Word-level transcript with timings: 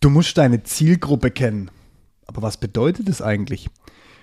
Du 0.00 0.10
musst 0.10 0.38
deine 0.38 0.62
Zielgruppe 0.62 1.32
kennen. 1.32 1.72
Aber 2.26 2.40
was 2.42 2.56
bedeutet 2.56 3.08
das 3.08 3.20
eigentlich? 3.20 3.68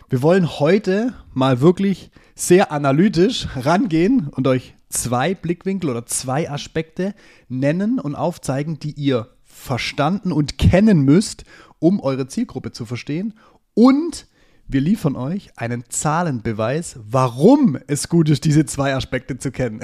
Wir 0.08 0.22
wollen 0.22 0.60
heute 0.60 1.14
mal 1.34 1.60
wirklich 1.60 2.12
sehr 2.34 2.72
analytisch 2.72 3.48
rangehen 3.58 4.30
und 4.30 4.48
euch 4.48 4.76
zwei 4.88 5.36
Blickwinkel 5.36 5.90
oder 5.90 6.06
zwei 6.06 6.50
Aspekte 6.50 7.14
nennen 7.50 8.00
und 8.00 8.16
aufzeigen, 8.16 8.80
die 8.80 8.92
ihr 8.92 9.28
verstanden 9.44 10.32
und 10.32 10.58
kennen 10.58 11.02
müsst, 11.02 11.44
um 11.80 12.00
eure 12.00 12.28
Zielgruppe 12.28 12.72
zu 12.72 12.86
verstehen. 12.86 13.34
Und 13.74 14.28
wir 14.68 14.80
liefern 14.80 15.18
euch 15.18 15.50
einen 15.58 15.84
Zahlenbeweis, 15.90 17.00
warum 17.04 17.78
es 17.88 18.08
gut 18.08 18.30
ist, 18.30 18.46
diese 18.46 18.66
zwei 18.66 18.96
Aspekte 18.96 19.40
zu 19.40 19.52
kennen. 19.52 19.82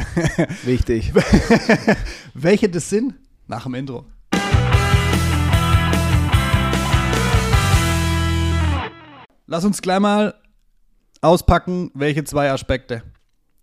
Wichtig. 0.63 1.11
Welche 2.33 2.69
das 2.69 2.89
sind? 2.89 3.15
Nach 3.47 3.63
dem 3.63 3.73
Intro. 3.73 4.05
Lass 9.51 9.65
uns 9.65 9.81
gleich 9.81 9.99
mal 9.99 10.33
auspacken, 11.19 11.91
welche 11.93 12.23
zwei 12.23 12.49
Aspekte. 12.51 13.03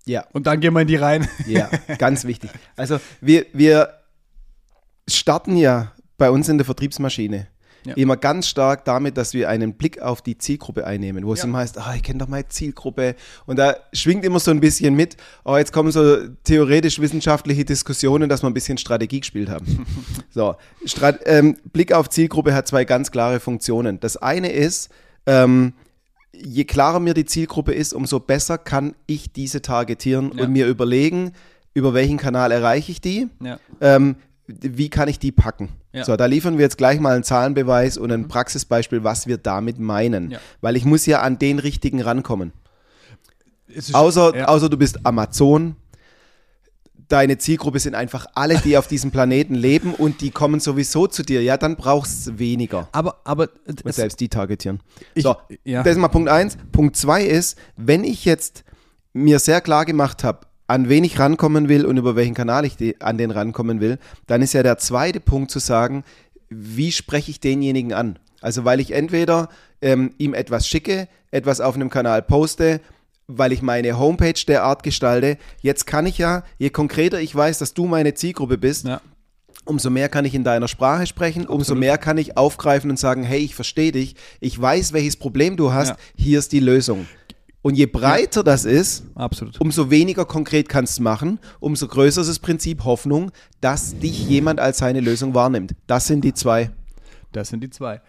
Ja. 0.04 0.26
Und 0.34 0.46
dann 0.46 0.60
gehen 0.60 0.74
wir 0.74 0.82
in 0.82 0.86
die 0.86 0.96
rein. 0.96 1.26
Ja, 1.46 1.70
ganz 1.98 2.26
wichtig. 2.26 2.50
Also 2.76 3.00
wir, 3.22 3.46
wir 3.54 3.94
starten 5.08 5.56
ja 5.56 5.92
bei 6.18 6.30
uns 6.30 6.50
in 6.50 6.58
der 6.58 6.66
Vertriebsmaschine 6.66 7.48
ja. 7.86 7.94
immer 7.94 8.18
ganz 8.18 8.48
stark 8.48 8.84
damit, 8.84 9.16
dass 9.16 9.32
wir 9.32 9.48
einen 9.48 9.78
Blick 9.78 10.02
auf 10.02 10.20
die 10.20 10.36
Zielgruppe 10.36 10.86
einnehmen, 10.86 11.24
wo 11.24 11.32
es 11.32 11.42
immer 11.42 11.60
heißt, 11.60 11.78
ah, 11.78 11.94
ich 11.94 12.02
kenne 12.02 12.18
doch 12.18 12.28
meine 12.28 12.46
Zielgruppe. 12.48 13.14
Und 13.46 13.56
da 13.58 13.74
schwingt 13.94 14.26
immer 14.26 14.40
so 14.40 14.50
ein 14.50 14.60
bisschen 14.60 14.94
mit, 14.94 15.16
oh, 15.46 15.56
jetzt 15.56 15.72
kommen 15.72 15.90
so 15.90 16.18
theoretisch-wissenschaftliche 16.44 17.64
Diskussionen, 17.64 18.28
dass 18.28 18.42
wir 18.42 18.50
ein 18.50 18.54
bisschen 18.54 18.76
Strategie 18.76 19.20
gespielt 19.20 19.48
haben. 19.48 19.86
so, 20.28 20.54
Strat 20.84 21.20
ähm, 21.24 21.56
Blick 21.72 21.94
auf 21.94 22.10
Zielgruppe 22.10 22.52
hat 22.52 22.68
zwei 22.68 22.84
ganz 22.84 23.10
klare 23.10 23.40
Funktionen. 23.40 24.00
Das 24.00 24.18
eine 24.18 24.52
ist, 24.52 24.90
ähm, 25.28 25.74
je 26.32 26.64
klarer 26.64 27.00
mir 27.00 27.14
die 27.14 27.24
Zielgruppe 27.24 27.72
ist, 27.72 27.92
umso 27.92 28.20
besser 28.20 28.58
kann 28.58 28.94
ich 29.06 29.32
diese 29.32 29.62
targetieren 29.62 30.32
ja. 30.34 30.44
und 30.44 30.52
mir 30.52 30.66
überlegen, 30.66 31.32
über 31.74 31.94
welchen 31.94 32.16
Kanal 32.16 32.50
erreiche 32.50 32.90
ich 32.90 33.00
die, 33.00 33.28
ja. 33.40 33.58
ähm, 33.80 34.16
wie 34.46 34.88
kann 34.88 35.08
ich 35.08 35.18
die 35.18 35.32
packen. 35.32 35.68
Ja. 35.92 36.04
So, 36.04 36.16
da 36.16 36.26
liefern 36.26 36.56
wir 36.56 36.64
jetzt 36.64 36.78
gleich 36.78 37.00
mal 37.00 37.14
einen 37.14 37.24
Zahlenbeweis 37.24 37.98
und 37.98 38.10
ein 38.10 38.22
mhm. 38.22 38.28
Praxisbeispiel, 38.28 39.04
was 39.04 39.26
wir 39.26 39.36
damit 39.36 39.78
meinen. 39.78 40.30
Weil 40.60 40.76
ich 40.76 40.84
muss 40.84 41.06
ja 41.06 41.20
an 41.20 41.38
den 41.38 41.58
richtigen 41.58 42.00
rankommen. 42.00 42.52
Außer, 43.92 44.48
außer 44.48 44.70
du 44.70 44.78
bist 44.78 45.04
Amazon, 45.04 45.76
deine 47.08 47.38
Zielgruppe 47.38 47.78
sind 47.78 47.94
einfach 47.94 48.26
alle, 48.34 48.58
die 48.58 48.76
auf 48.76 48.86
diesem 48.86 49.10
Planeten 49.10 49.54
leben 49.54 49.94
und 49.94 50.20
die 50.20 50.30
kommen 50.30 50.60
sowieso 50.60 51.06
zu 51.06 51.22
dir, 51.22 51.42
ja, 51.42 51.56
dann 51.56 51.76
brauchst 51.76 52.26
du 52.26 52.38
weniger. 52.38 52.88
Aber, 52.92 53.20
aber 53.24 53.48
und 53.66 53.82
selbst 53.92 54.20
die 54.20 54.28
targetieren. 54.28 54.80
Ich, 55.14 55.24
so, 55.24 55.36
ja. 55.64 55.82
das 55.82 55.92
ist 55.92 55.98
mal 55.98 56.08
Punkt 56.08 56.28
eins. 56.28 56.56
Punkt 56.72 56.96
zwei 56.96 57.24
ist, 57.24 57.58
wenn 57.76 58.04
ich 58.04 58.24
jetzt 58.24 58.64
mir 59.12 59.38
sehr 59.38 59.60
klar 59.60 59.84
gemacht 59.84 60.22
habe, 60.22 60.46
an 60.66 60.90
wen 60.90 61.02
ich 61.02 61.18
rankommen 61.18 61.68
will 61.68 61.86
und 61.86 61.96
über 61.96 62.14
welchen 62.14 62.34
Kanal 62.34 62.66
ich 62.66 62.76
die, 62.76 63.00
an 63.00 63.16
den 63.16 63.30
rankommen 63.30 63.80
will, 63.80 63.98
dann 64.26 64.42
ist 64.42 64.52
ja 64.52 64.62
der 64.62 64.76
zweite 64.76 65.18
Punkt 65.18 65.50
zu 65.50 65.60
sagen, 65.60 66.04
wie 66.50 66.92
spreche 66.92 67.30
ich 67.30 67.40
denjenigen 67.40 67.94
an? 67.94 68.18
Also 68.40 68.64
weil 68.64 68.78
ich 68.78 68.92
entweder 68.92 69.48
ähm, 69.80 70.12
ihm 70.18 70.34
etwas 70.34 70.68
schicke, 70.68 71.08
etwas 71.30 71.60
auf 71.60 71.74
einem 71.74 71.90
Kanal 71.90 72.22
poste 72.22 72.80
weil 73.28 73.52
ich 73.52 73.62
meine 73.62 73.98
Homepage 73.98 74.40
derart 74.46 74.82
gestalte. 74.82 75.36
Jetzt 75.60 75.86
kann 75.86 76.06
ich 76.06 76.18
ja, 76.18 76.42
je 76.56 76.70
konkreter 76.70 77.20
ich 77.20 77.34
weiß, 77.34 77.58
dass 77.58 77.74
du 77.74 77.86
meine 77.86 78.14
Zielgruppe 78.14 78.58
bist, 78.58 78.86
ja. 78.86 79.00
umso 79.66 79.90
mehr 79.90 80.08
kann 80.08 80.24
ich 80.24 80.34
in 80.34 80.44
deiner 80.44 80.66
Sprache 80.66 81.06
sprechen, 81.06 81.42
Absolut. 81.42 81.58
umso 81.58 81.74
mehr 81.74 81.98
kann 81.98 82.18
ich 82.18 82.36
aufgreifen 82.36 82.90
und 82.90 82.98
sagen, 82.98 83.22
hey, 83.22 83.40
ich 83.40 83.54
verstehe 83.54 83.92
dich, 83.92 84.16
ich 84.40 84.60
weiß, 84.60 84.94
welches 84.94 85.16
Problem 85.16 85.56
du 85.56 85.72
hast, 85.72 85.90
ja. 85.90 85.96
hier 86.16 86.38
ist 86.38 86.52
die 86.52 86.60
Lösung. 86.60 87.06
Und 87.60 87.74
je 87.74 87.86
breiter 87.86 88.40
ja. 88.40 88.44
das 88.44 88.64
ist, 88.64 89.04
Absolut. 89.14 89.60
umso 89.60 89.90
weniger 89.90 90.24
konkret 90.24 90.70
kannst 90.70 90.98
du 90.98 91.02
machen, 91.02 91.38
umso 91.60 91.86
größer 91.86 92.22
ist 92.22 92.30
das 92.30 92.38
Prinzip 92.38 92.84
Hoffnung, 92.84 93.30
dass 93.60 93.98
dich 93.98 94.26
jemand 94.26 94.58
als 94.58 94.78
seine 94.78 95.00
Lösung 95.00 95.34
wahrnimmt. 95.34 95.74
Das 95.86 96.06
sind 96.06 96.24
die 96.24 96.32
zwei. 96.32 96.70
Das 97.32 97.48
sind 97.48 97.60
die 97.62 97.68
zwei. 97.68 98.00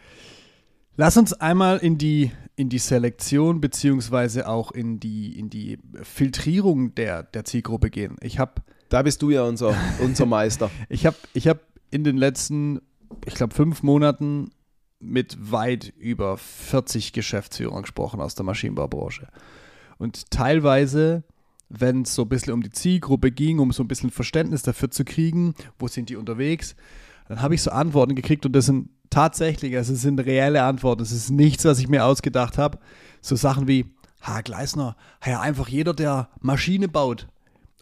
Lass 0.99 1.15
uns 1.15 1.31
einmal 1.31 1.77
in 1.77 1.97
die, 1.97 2.29
in 2.57 2.67
die 2.67 2.77
Selektion 2.77 3.61
beziehungsweise 3.61 4.49
auch 4.49 4.73
in 4.73 4.99
die, 4.99 5.39
in 5.39 5.49
die 5.49 5.79
Filtrierung 6.03 6.93
der, 6.93 7.23
der 7.23 7.45
Zielgruppe 7.45 7.89
gehen. 7.89 8.17
Ich 8.19 8.37
habe. 8.37 8.55
Da 8.89 9.01
bist 9.01 9.21
du 9.21 9.29
ja 9.29 9.43
unser, 9.43 9.73
unser 10.01 10.25
Meister. 10.25 10.69
ich 10.89 11.05
habe 11.05 11.15
ich 11.33 11.47
hab 11.47 11.61
in 11.89 12.03
den 12.03 12.17
letzten, 12.17 12.81
ich 13.25 13.35
glaube, 13.35 13.55
fünf 13.55 13.81
Monaten 13.81 14.49
mit 14.99 15.38
weit 15.39 15.93
über 15.97 16.35
40 16.38 17.13
Geschäftsführern 17.13 17.83
gesprochen 17.83 18.19
aus 18.19 18.35
der 18.35 18.43
Maschinenbaubranche. 18.43 19.29
Und 19.99 20.31
teilweise, 20.31 21.23
wenn 21.69 22.01
es 22.01 22.13
so 22.13 22.23
ein 22.23 22.29
bisschen 22.29 22.51
um 22.51 22.61
die 22.61 22.71
Zielgruppe 22.71 23.31
ging, 23.31 23.59
um 23.59 23.71
so 23.71 23.83
ein 23.83 23.88
bisschen 23.88 24.11
Verständnis 24.11 24.63
dafür 24.63 24.91
zu 24.91 25.05
kriegen, 25.05 25.53
wo 25.77 25.88
sind 25.88 26.09
die 26.09 26.17
unterwegs, 26.17 26.75
dann 27.29 27.41
habe 27.41 27.55
ich 27.55 27.61
so 27.61 27.71
Antworten 27.71 28.15
gekriegt 28.15 28.45
und 28.45 28.51
das 28.51 28.65
sind 28.65 28.89
tatsächlich, 29.09 29.75
also 29.75 29.93
es 29.93 30.01
sind 30.01 30.19
reelle 30.19 30.63
Antworten. 30.63 31.01
Es 31.01 31.11
ist 31.11 31.29
nichts, 31.29 31.65
was 31.65 31.79
ich 31.79 31.87
mir 31.87 32.05
ausgedacht 32.05 32.57
habe. 32.57 32.79
So 33.21 33.35
Sachen 33.35 33.67
wie, 33.67 33.85
ha, 34.21 34.41
Gleisner, 34.41 34.95
ja, 35.25 35.39
einfach 35.39 35.67
jeder, 35.67 35.93
der 35.93 36.29
Maschine 36.41 36.87
baut 36.87 37.27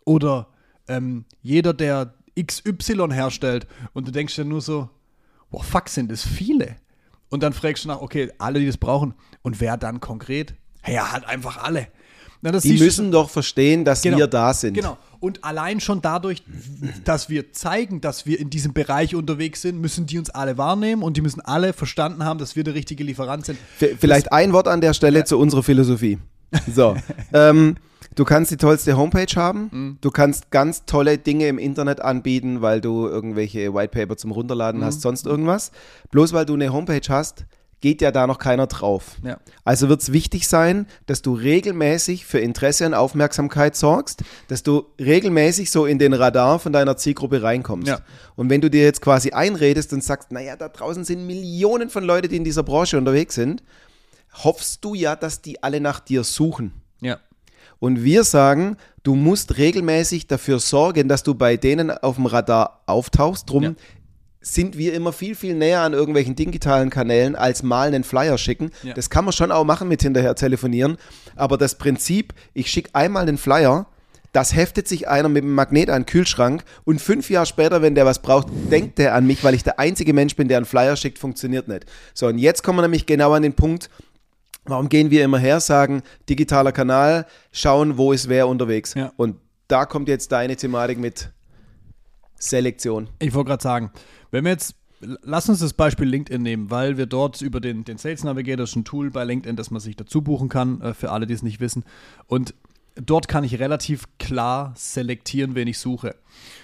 oder 0.06 0.48
ähm, 0.88 1.26
jeder, 1.42 1.74
der 1.74 2.14
XY 2.40 3.10
herstellt 3.12 3.68
und 3.94 4.08
du 4.08 4.12
denkst 4.12 4.36
dir 4.36 4.46
nur 4.46 4.62
so, 4.62 4.90
boah, 5.50 5.64
fuck, 5.64 5.90
sind 5.90 6.12
das 6.12 6.24
viele. 6.24 6.76
Und 7.30 7.44
dann 7.44 7.54
fragst 7.54 7.84
du 7.84 7.90
nach, 7.90 8.02
okay, 8.02 8.32
alle, 8.38 8.60
die 8.60 8.68
das 8.68 8.78
brauchen. 8.78 9.14
Und 9.42 9.60
wer 9.60 9.76
dann 9.78 10.00
konkret? 10.00 10.56
Ja, 10.86 11.12
halt 11.12 11.26
einfach 11.26 11.58
alle. 11.58 11.88
Na, 12.42 12.52
die 12.52 12.78
müssen 12.78 13.12
doch 13.12 13.30
verstehen, 13.30 13.84
dass 13.84 14.02
genau, 14.02 14.18
wir 14.18 14.28
da 14.28 14.54
sind. 14.54 14.76
Genau. 14.76 14.98
Und 15.20 15.44
allein 15.44 15.80
schon 15.80 16.02
dadurch, 16.02 16.44
dass 17.04 17.30
wir 17.30 17.54
zeigen, 17.54 18.02
dass 18.02 18.26
wir 18.26 18.40
in 18.40 18.50
diesem 18.50 18.74
Bereich 18.74 19.16
unterwegs 19.16 19.62
sind, 19.62 19.80
müssen 19.80 20.06
die 20.06 20.20
uns 20.20 20.30
alle 20.30 20.58
wahrnehmen 20.58 21.04
und 21.04 21.18
die 21.18 21.22
müssen 21.22 21.42
alle 21.42 21.74
verstanden 21.74 22.24
haben, 22.24 22.40
dass 22.40 22.56
wir 22.56 22.64
der 22.64 22.74
richtige 22.74 23.04
Lieferant 23.04 23.46
sind. 23.46 23.60
Vielleicht 23.78 24.28
das, 24.28 24.32
ein 24.34 24.54
Wort 24.54 24.68
an 24.68 24.82
der 24.82 24.94
Stelle 24.94 25.20
ja. 25.20 25.26
zu 25.26 25.38
unserer 25.38 25.64
Philosophie. 25.64 26.20
So. 26.74 26.96
ähm, 27.34 27.76
du 28.16 28.26
kannst 28.26 28.52
die 28.52 28.58
tollste 28.58 28.98
Homepage 28.98 29.36
haben. 29.36 29.70
Mhm. 29.72 29.98
Du 30.02 30.12
kannst 30.12 30.52
ganz 30.52 30.86
tolle 30.86 31.18
Dinge 31.18 31.48
im 31.48 31.58
Internet 31.58 32.02
anbieten, 32.02 32.62
weil 32.62 32.82
du 32.82 33.08
irgendwelche 33.08 33.74
Whitepaper 33.74 34.18
zum 34.18 34.32
Runterladen 34.32 34.82
mhm. 34.82 34.86
hast, 34.86 35.02
sonst 35.02 35.26
irgendwas. 35.26 35.72
Bloß 36.12 36.34
weil 36.34 36.46
du 36.46 36.54
eine 36.54 36.72
Homepage 36.72 37.08
hast, 37.10 37.46
geht 37.82 38.02
ja 38.02 38.12
da 38.12 38.26
noch 38.26 38.40
keiner 38.40 38.68
drauf. 38.68 39.18
Ja. 39.24 39.38
Also 39.64 39.90
wird 39.90 40.02
es 40.02 40.12
wichtig 40.12 40.48
sein, 40.48 40.88
dass 41.06 41.22
du 41.22 41.34
regelmäßig 41.34 42.26
für 42.26 42.40
Interesse 42.40 42.86
und 42.86 42.94
Aufmerksamkeit 42.94 43.76
sorgst, 43.76 44.24
dass 44.48 44.64
du 44.64 44.86
regelmäßig 45.00 45.70
so 45.70 45.86
in 45.86 46.00
den 46.00 46.14
Radar 46.14 46.60
von 46.60 46.74
deiner 46.74 46.98
Zielgruppe 46.98 47.44
reinkommst. 47.44 47.88
Ja. 47.88 48.00
Und 48.36 48.50
wenn 48.50 48.62
du 48.62 48.70
dir 48.70 48.84
jetzt 48.84 49.02
quasi 49.02 49.32
einredest 49.32 49.94
und 49.94 50.04
sagst, 50.04 50.32
naja, 50.32 50.56
da 50.56 50.70
draußen 50.70 51.04
sind 51.04 51.28
Millionen 51.28 51.90
von 51.90 52.04
Leuten, 52.04 52.30
die 52.30 52.38
in 52.38 52.44
dieser 52.44 52.64
Branche 52.64 52.98
unterwegs 52.98 53.36
sind, 53.36 53.64
hoffst 54.44 54.84
du 54.84 54.96
ja, 54.96 55.16
dass 55.16 55.42
die 55.42 55.62
alle 55.64 55.80
nach 55.80 56.00
dir 56.00 56.24
suchen. 56.24 56.74
Ja. 57.02 57.20
Und 57.80 58.04
wir 58.04 58.24
sagen, 58.24 58.78
du 59.04 59.14
musst 59.14 59.58
regelmäßig 59.58 60.26
dafür 60.26 60.60
sorgen, 60.60 61.08
dass 61.08 61.22
du 61.22 61.36
bei 61.36 61.58
denen 61.58 61.92
auf 61.92 62.16
dem 62.16 62.26
Radar 62.26 62.82
auftauchst. 62.88 63.48
Drum 63.48 63.64
ja 63.64 63.74
sind 64.42 64.78
wir 64.78 64.94
immer 64.94 65.14
viel, 65.14 65.36
viel 65.36 65.56
näher 65.56 65.82
an 65.82 65.94
irgendwelchen 65.94 66.36
digitalen 66.36 66.90
Kanälen 66.90 67.36
als 67.36 67.64
mal 67.64 67.88
einen 67.88 68.04
Flyer 68.04 68.38
schicken. 68.38 68.72
Ja. 68.84 68.94
Das 68.94 69.10
kann 69.10 69.26
man 69.26 69.34
schon 69.34 69.52
auch 69.52 69.64
machen 69.64 69.88
mit 69.88 70.02
hinterher 70.02 70.36
telefonieren. 70.36 70.98
Aber 71.36 71.58
das 71.58 71.76
Prinzip, 71.78 72.34
ich 72.54 72.70
schicke 72.70 72.92
einmal 72.94 73.24
einen 73.24 73.38
Flyer, 73.38 73.88
das 74.32 74.56
heftet 74.56 74.88
sich 74.88 75.08
einer 75.08 75.30
mit 75.30 75.44
dem 75.44 75.56
Magnet 75.56 75.90
an 75.90 76.04
den 76.04 76.06
Kühlschrank 76.06 76.64
und 76.84 77.02
fünf 77.02 77.30
Jahre 77.30 77.46
später, 77.46 77.82
wenn 77.82 77.96
der 77.96 78.06
was 78.06 78.22
braucht, 78.22 78.48
denkt 78.72 79.00
der 79.00 79.16
an 79.16 79.26
mich, 79.26 79.44
weil 79.44 79.56
ich 79.56 79.64
der 79.64 79.80
einzige 79.80 80.14
Mensch 80.14 80.36
bin, 80.36 80.48
der 80.48 80.58
einen 80.58 80.66
Flyer 80.66 80.96
schickt, 80.96 81.18
funktioniert 81.18 81.68
nicht. 81.68 81.86
So, 82.14 82.28
und 82.28 82.38
jetzt 82.38 82.62
kommen 82.62 82.78
wir 82.78 82.84
nämlich 82.84 83.06
genau 83.06 83.32
an 83.34 83.42
den 83.42 83.54
Punkt, 83.54 83.90
warum 84.66 84.90
gehen 84.90 85.10
wir 85.10 85.24
immer 85.24 85.40
her, 85.40 85.60
sagen, 85.60 86.04
digitaler 86.30 86.72
Kanal, 86.72 87.26
schauen, 87.52 87.98
wo 87.98 88.12
ist 88.12 88.30
wer 88.30 88.48
unterwegs. 88.48 88.94
Ja. 88.94 89.12
Und 89.18 89.38
da 89.68 89.86
kommt 89.86 90.08
jetzt 90.08 90.32
deine 90.32 90.56
Thematik 90.56 91.00
mit 91.00 91.30
Selektion. 92.40 93.10
Ich 93.20 93.34
wollte 93.34 93.50
gerade 93.50 93.64
sagen, 93.64 93.92
wenn 94.32 94.44
wir 94.44 94.52
jetzt, 94.52 94.76
lass 95.00 95.50
uns 95.50 95.60
das 95.60 95.74
Beispiel 95.74 96.08
LinkedIn 96.08 96.42
nehmen, 96.42 96.72
weil 96.72 96.98
wir 96.98 97.06
dort 97.06 97.42
über 97.42 97.60
den, 97.60 97.84
den 97.84 97.98
Sales 97.98 98.24
Navigator, 98.24 98.58
das 98.58 98.72
ist 98.72 98.76
ein 98.76 98.86
Tool 98.86 99.12
bei 99.12 99.24
LinkedIn, 99.24 99.56
das 99.56 99.72
man 99.72 99.80
sich 99.80 99.96
dazu 99.96 100.22
buchen 100.22 100.50
kann, 100.50 100.82
äh, 100.82 100.94
für 100.94 101.12
alle, 101.12 101.28
die 101.28 101.34
es 101.34 101.44
nicht 101.44 101.60
wissen. 101.60 101.84
Und 102.28 102.54
dort 102.96 103.28
kann 103.28 103.44
ich 103.44 103.60
relativ 103.60 104.06
klar 104.18 104.74
selektieren, 104.76 105.56
wen 105.56 105.68
ich 105.68 105.78
suche. 105.78 106.16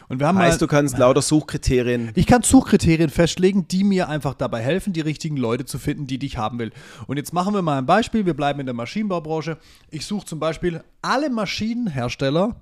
Und 0.09 0.19
wir 0.19 0.27
haben 0.27 0.37
heißt, 0.37 0.59
mal, 0.59 0.65
du 0.65 0.67
kannst 0.67 0.97
lauter 0.97 1.21
Suchkriterien. 1.21 2.11
Ich 2.15 2.27
kann 2.27 2.43
Suchkriterien 2.43 3.09
festlegen, 3.09 3.67
die 3.67 3.83
mir 3.83 4.09
einfach 4.09 4.33
dabei 4.33 4.61
helfen, 4.61 4.93
die 4.93 5.01
richtigen 5.01 5.37
Leute 5.37 5.65
zu 5.65 5.79
finden, 5.79 6.07
die 6.07 6.19
dich 6.19 6.37
haben 6.37 6.59
will. 6.59 6.71
Und 7.07 7.17
jetzt 7.17 7.33
machen 7.33 7.53
wir 7.53 7.61
mal 7.61 7.77
ein 7.77 7.85
Beispiel. 7.85 8.25
Wir 8.25 8.33
bleiben 8.33 8.59
in 8.59 8.65
der 8.65 8.75
Maschinenbaubranche. 8.75 9.57
Ich 9.89 10.05
suche 10.05 10.25
zum 10.25 10.39
Beispiel 10.39 10.83
alle 11.01 11.29
Maschinenhersteller 11.29 12.55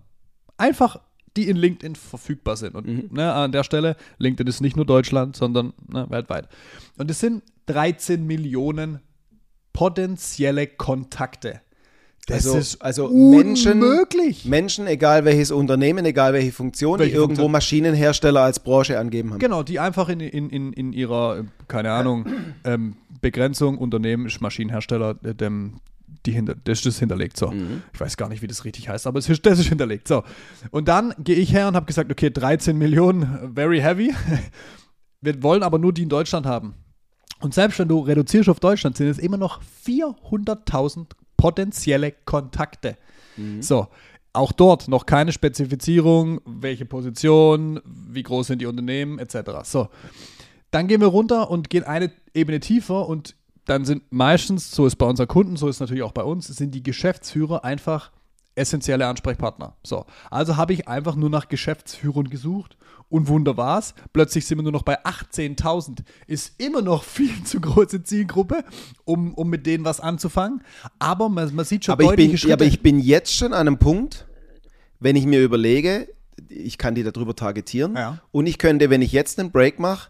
einfach 0.57 1.00
die 1.38 1.48
in 1.50 1.56
LinkedIn 1.57 1.95
verfügbar 1.95 2.57
sind. 2.57 2.75
Und 2.75 2.88
Mhm. 2.88 3.10
ne, 3.12 3.31
an 3.33 3.51
der 3.51 3.63
Stelle, 3.63 3.95
LinkedIn 4.18 4.48
ist 4.48 4.62
nicht 4.62 4.75
nur 4.75 4.86
Deutschland, 4.86 5.36
sondern 5.36 5.74
ne, 5.88 6.06
weltweit. 6.10 6.48
Und 6.98 7.10
es 7.10 7.19
sind 7.19 7.44
13 7.68 8.25
Millionen 8.28 9.00
potenzielle 9.74 10.68
Kontakte. 10.68 11.62
Das 12.28 12.45
Also- 12.45 12.57
ist 12.60 12.81
also 12.81 13.07
Menschen- 13.10 13.81
unmöglich. 13.81 14.45
Menschen, 14.45 14.86
egal 14.88 15.25
welches 15.25 15.51
Unternehmen, 15.51 16.06
egal 16.06 16.33
welche 16.33 16.51
Funktion, 16.51 17.00
Welche 17.00 17.12
die 17.12 17.16
irgendwo 17.16 17.44
Funktion? 17.44 17.51
Maschinenhersteller 17.51 18.42
als 18.42 18.60
Branche 18.60 19.00
angeben 19.00 19.31
haben. 19.31 19.39
Genau, 19.39 19.63
die 19.63 19.80
einfach 19.80 20.07
in, 20.10 20.19
in, 20.19 20.50
in, 20.50 20.72
in 20.74 20.94
ihrer, 20.94 21.39
äh, 21.39 21.44
keine 21.68 21.92
Ahnung, 21.92 22.28
ähm, 22.63 22.95
Begrenzung, 23.22 23.78
Unternehmen 23.78 24.28
ist 24.28 24.39
Maschinenhersteller, 24.39 25.16
äh, 25.24 25.33
dem, 25.33 25.80
die 26.25 26.31
hinter, 26.31 26.56
das 26.56 26.85
ist 26.85 27.00
hinterlegt. 27.00 27.38
So. 27.38 27.53
Ich 27.94 28.00
weiß 28.00 28.18
gar 28.18 28.29
nicht, 28.29 28.41
wie 28.41 28.47
das 28.47 28.65
richtig 28.65 28.89
heißt, 28.89 29.07
aber 29.07 29.19
es 29.19 29.29
ist, 29.29 29.45
das 29.45 29.59
ist 29.59 29.68
hinterlegt. 29.68 30.07
So. 30.07 30.23
Und 30.71 30.88
dann 30.88 31.13
gehe 31.19 31.35
ich 31.35 31.53
her 31.53 31.68
und 31.68 31.75
habe 31.75 31.85
gesagt, 31.85 32.12
okay, 32.12 32.29
13 32.29 32.77
Millionen, 32.77 33.53
very 33.53 33.79
heavy. 33.79 34.13
Wir 35.21 35.41
wollen 35.44 35.63
aber 35.63 35.77
nur 35.77 35.94
die 35.94 36.03
in 36.03 36.09
Deutschland 36.09 36.45
haben. 36.45 36.75
Und 37.39 37.53
selbst 37.53 37.79
wenn 37.79 37.88
du 37.88 38.00
reduzierst 38.00 38.50
auf 38.50 38.59
Deutschland, 38.59 38.97
sind 38.97 39.07
es 39.07 39.18
immer 39.18 39.38
noch 39.38 39.62
400.000 39.85 41.07
potenzielle 41.38 42.12
Kontakte. 42.12 42.97
So, 43.59 43.88
auch 44.33 44.51
dort 44.51 44.88
noch 44.88 45.06
keine 45.06 45.31
Spezifizierung, 45.31 46.41
welche 46.45 46.85
Position, 46.85 47.81
wie 47.85 48.23
groß 48.23 48.47
sind 48.47 48.62
die 48.62 48.65
Unternehmen, 48.65 49.19
etc. 49.19 49.51
So, 49.63 49.89
dann 50.69 50.88
gehen 50.88 51.01
wir 51.01 51.07
runter 51.07 51.50
und 51.50 51.69
gehen 51.69 51.83
eine 51.83 52.12
Ebene 52.33 52.59
tiefer 52.59 53.07
und 53.07 53.35
dann 53.71 53.85
sind 53.85 54.03
meistens, 54.12 54.69
so 54.71 54.85
ist 54.85 54.97
bei 54.97 55.06
unseren 55.06 55.27
Kunden, 55.29 55.56
so 55.56 55.68
ist 55.69 55.79
natürlich 55.79 56.03
auch 56.03 56.12
bei 56.12 56.23
uns, 56.23 56.47
sind 56.47 56.75
die 56.75 56.83
Geschäftsführer 56.83 57.63
einfach 57.63 58.12
essentielle 58.53 59.07
Ansprechpartner. 59.07 59.77
So, 59.83 60.06
also 60.29 60.57
habe 60.57 60.73
ich 60.73 60.88
einfach 60.89 61.15
nur 61.15 61.29
nach 61.29 61.47
Geschäftsführern 61.47 62.29
gesucht 62.29 62.75
und 63.07 63.29
wunder 63.29 63.56
war's, 63.56 63.94
plötzlich 64.12 64.45
sind 64.45 64.57
wir 64.57 64.63
nur 64.63 64.73
noch 64.73 64.83
bei 64.83 65.01
18.000. 65.06 66.00
Ist 66.27 66.59
immer 66.62 66.81
noch 66.81 67.03
viel 67.03 67.44
zu 67.45 67.62
große 67.62 68.03
Zielgruppe, 68.03 68.65
um, 69.06 69.33
um 69.35 69.50
mit 69.50 69.65
denen 69.65 69.85
was 69.85 70.01
anzufangen, 70.01 70.62
aber 71.00 71.29
man, 71.29 71.56
man 71.56 71.63
sieht 71.65 71.85
schon 71.85 71.94
Aber 71.94 72.03
ich, 72.03 72.09
bin, 72.09 72.25
deutliche 72.27 72.50
ja, 72.50 72.53
aber 72.56 72.65
Schritte. 72.65 72.75
ich 72.75 72.83
bin 72.83 73.00
jetzt 73.00 73.33
schon 73.33 73.53
an 73.53 73.68
einem 73.68 73.77
Punkt, 73.79 74.27
wenn 75.00 75.15
ich 75.15 75.25
mir 75.25 75.41
überlege, 75.41 76.09
ich 76.50 76.77
kann 76.77 76.94
die 76.94 77.03
darüber 77.03 77.35
targetieren 77.35 77.95
Ja. 77.95 78.19
und 78.31 78.47
ich 78.47 78.57
könnte, 78.57 78.89
wenn 78.89 79.01
ich 79.01 79.13
jetzt 79.13 79.39
einen 79.39 79.51
Break 79.51 79.79
mache, 79.79 80.09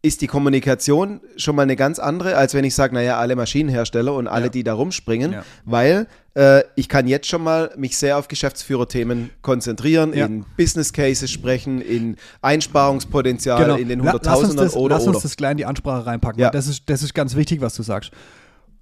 ist 0.00 0.20
die 0.20 0.28
Kommunikation 0.28 1.20
schon 1.36 1.56
mal 1.56 1.62
eine 1.62 1.74
ganz 1.74 1.98
andere, 1.98 2.36
als 2.36 2.54
wenn 2.54 2.64
ich 2.64 2.74
sage, 2.74 2.94
naja, 2.94 3.18
alle 3.18 3.34
Maschinenhersteller 3.34 4.14
und 4.14 4.28
alle, 4.28 4.44
Ja. 4.46 4.50
die 4.50 4.62
da 4.62 4.74
rumspringen, 4.74 5.32
Ja. 5.32 5.44
weil 5.64 6.06
äh, 6.34 6.62
ich 6.76 6.88
kann 6.88 7.08
jetzt 7.08 7.26
schon 7.26 7.42
mal 7.42 7.72
mich 7.76 7.96
sehr 7.98 8.16
auf 8.16 8.28
Geschäftsführerthemen 8.28 9.30
konzentrieren, 9.42 10.14
Ja. 10.14 10.26
in 10.26 10.44
Business 10.56 10.92
Cases 10.92 11.28
sprechen, 11.28 11.80
in 11.80 12.14
Einsparungspotenzial 12.42 13.80
in 13.80 13.88
den 13.88 13.98
Genau. 14.00 14.12
Uns 14.12 14.12
Hunderttausendern 14.12 14.66
das, 14.66 14.76
oder 14.76 14.96
lass 14.96 15.06
uns 15.06 15.22
das 15.22 15.36
gleich 15.36 15.52
in 15.52 15.56
die 15.58 15.66
Ansprache 15.66 16.06
reinpacken, 16.06 16.40
Ja. 16.40 16.50
das 16.50 16.68
ist, 16.68 16.84
das 16.88 17.02
ist 17.02 17.14
ganz 17.14 17.34
wichtig, 17.34 17.60
was 17.60 17.74
du 17.74 17.82
sagst. 17.82 18.12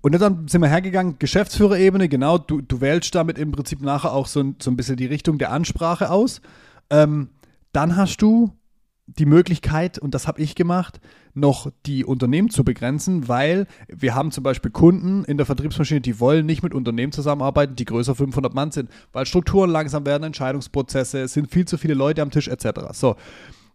Und 0.03 0.13
dann 0.21 0.47
sind 0.49 0.61
wir 0.61 0.69
hergegangen, 0.69 1.17
Geschäftsführerebene, 1.19 2.09
genau, 2.09 2.39
du, 2.39 2.61
du 2.61 2.81
wählst 2.81 3.15
damit 3.15 3.39
im 3.39 3.53
Prinzip 3.53 3.81
nachher 3.81 4.13
auch 4.13 4.27
so 4.27 4.41
ein, 4.41 4.57
so 4.61 4.71
ein 4.71 4.77
bisschen 4.77 4.97
die 4.97 5.07
Richtung 5.07 5.39
der 5.39 5.51
Ansprache 5.51 6.11
aus. 6.11 6.41
Ähm, 6.91 7.31
dann 7.73 7.97
hast 7.97 8.19
du 8.19 8.53
die 9.06 9.26
Möglichkeit, 9.26 9.99
und 9.99 10.14
das 10.14 10.26
habe 10.26 10.41
ich 10.41 10.55
gemacht, 10.55 11.00
noch 11.32 11.70
die 11.87 12.05
Unternehmen 12.05 12.50
zu 12.50 12.64
begrenzen, 12.64 13.29
weil 13.29 13.67
wir 13.88 14.14
haben 14.14 14.32
zum 14.32 14.43
Beispiel 14.43 14.70
Kunden 14.70 15.25
in 15.25 15.37
der 15.37 15.47
Vertriebsmaschine, 15.47 16.00
die 16.00 16.19
wollen 16.19 16.44
nicht 16.47 16.62
mit 16.62 16.75
Unternehmen 16.75 17.12
zusammenarbeiten, 17.12 17.76
die 17.76 17.85
größer 17.85 18.14
500 18.14 18.53
Mann 18.55 18.73
sind, 18.73 18.91
weil 19.12 19.26
Strukturen 19.26 19.70
langsam 19.70 20.06
werden, 20.06 20.25
Entscheidungsprozesse, 20.25 21.20
es 21.20 21.35
sind 21.35 21.50
viel 21.53 21.67
zu 21.67 21.79
viele 21.79 21.94
Leute 21.94 22.23
am 22.23 22.31
Tisch 22.31 22.49
etc. 22.49 22.81
So, 22.93 23.17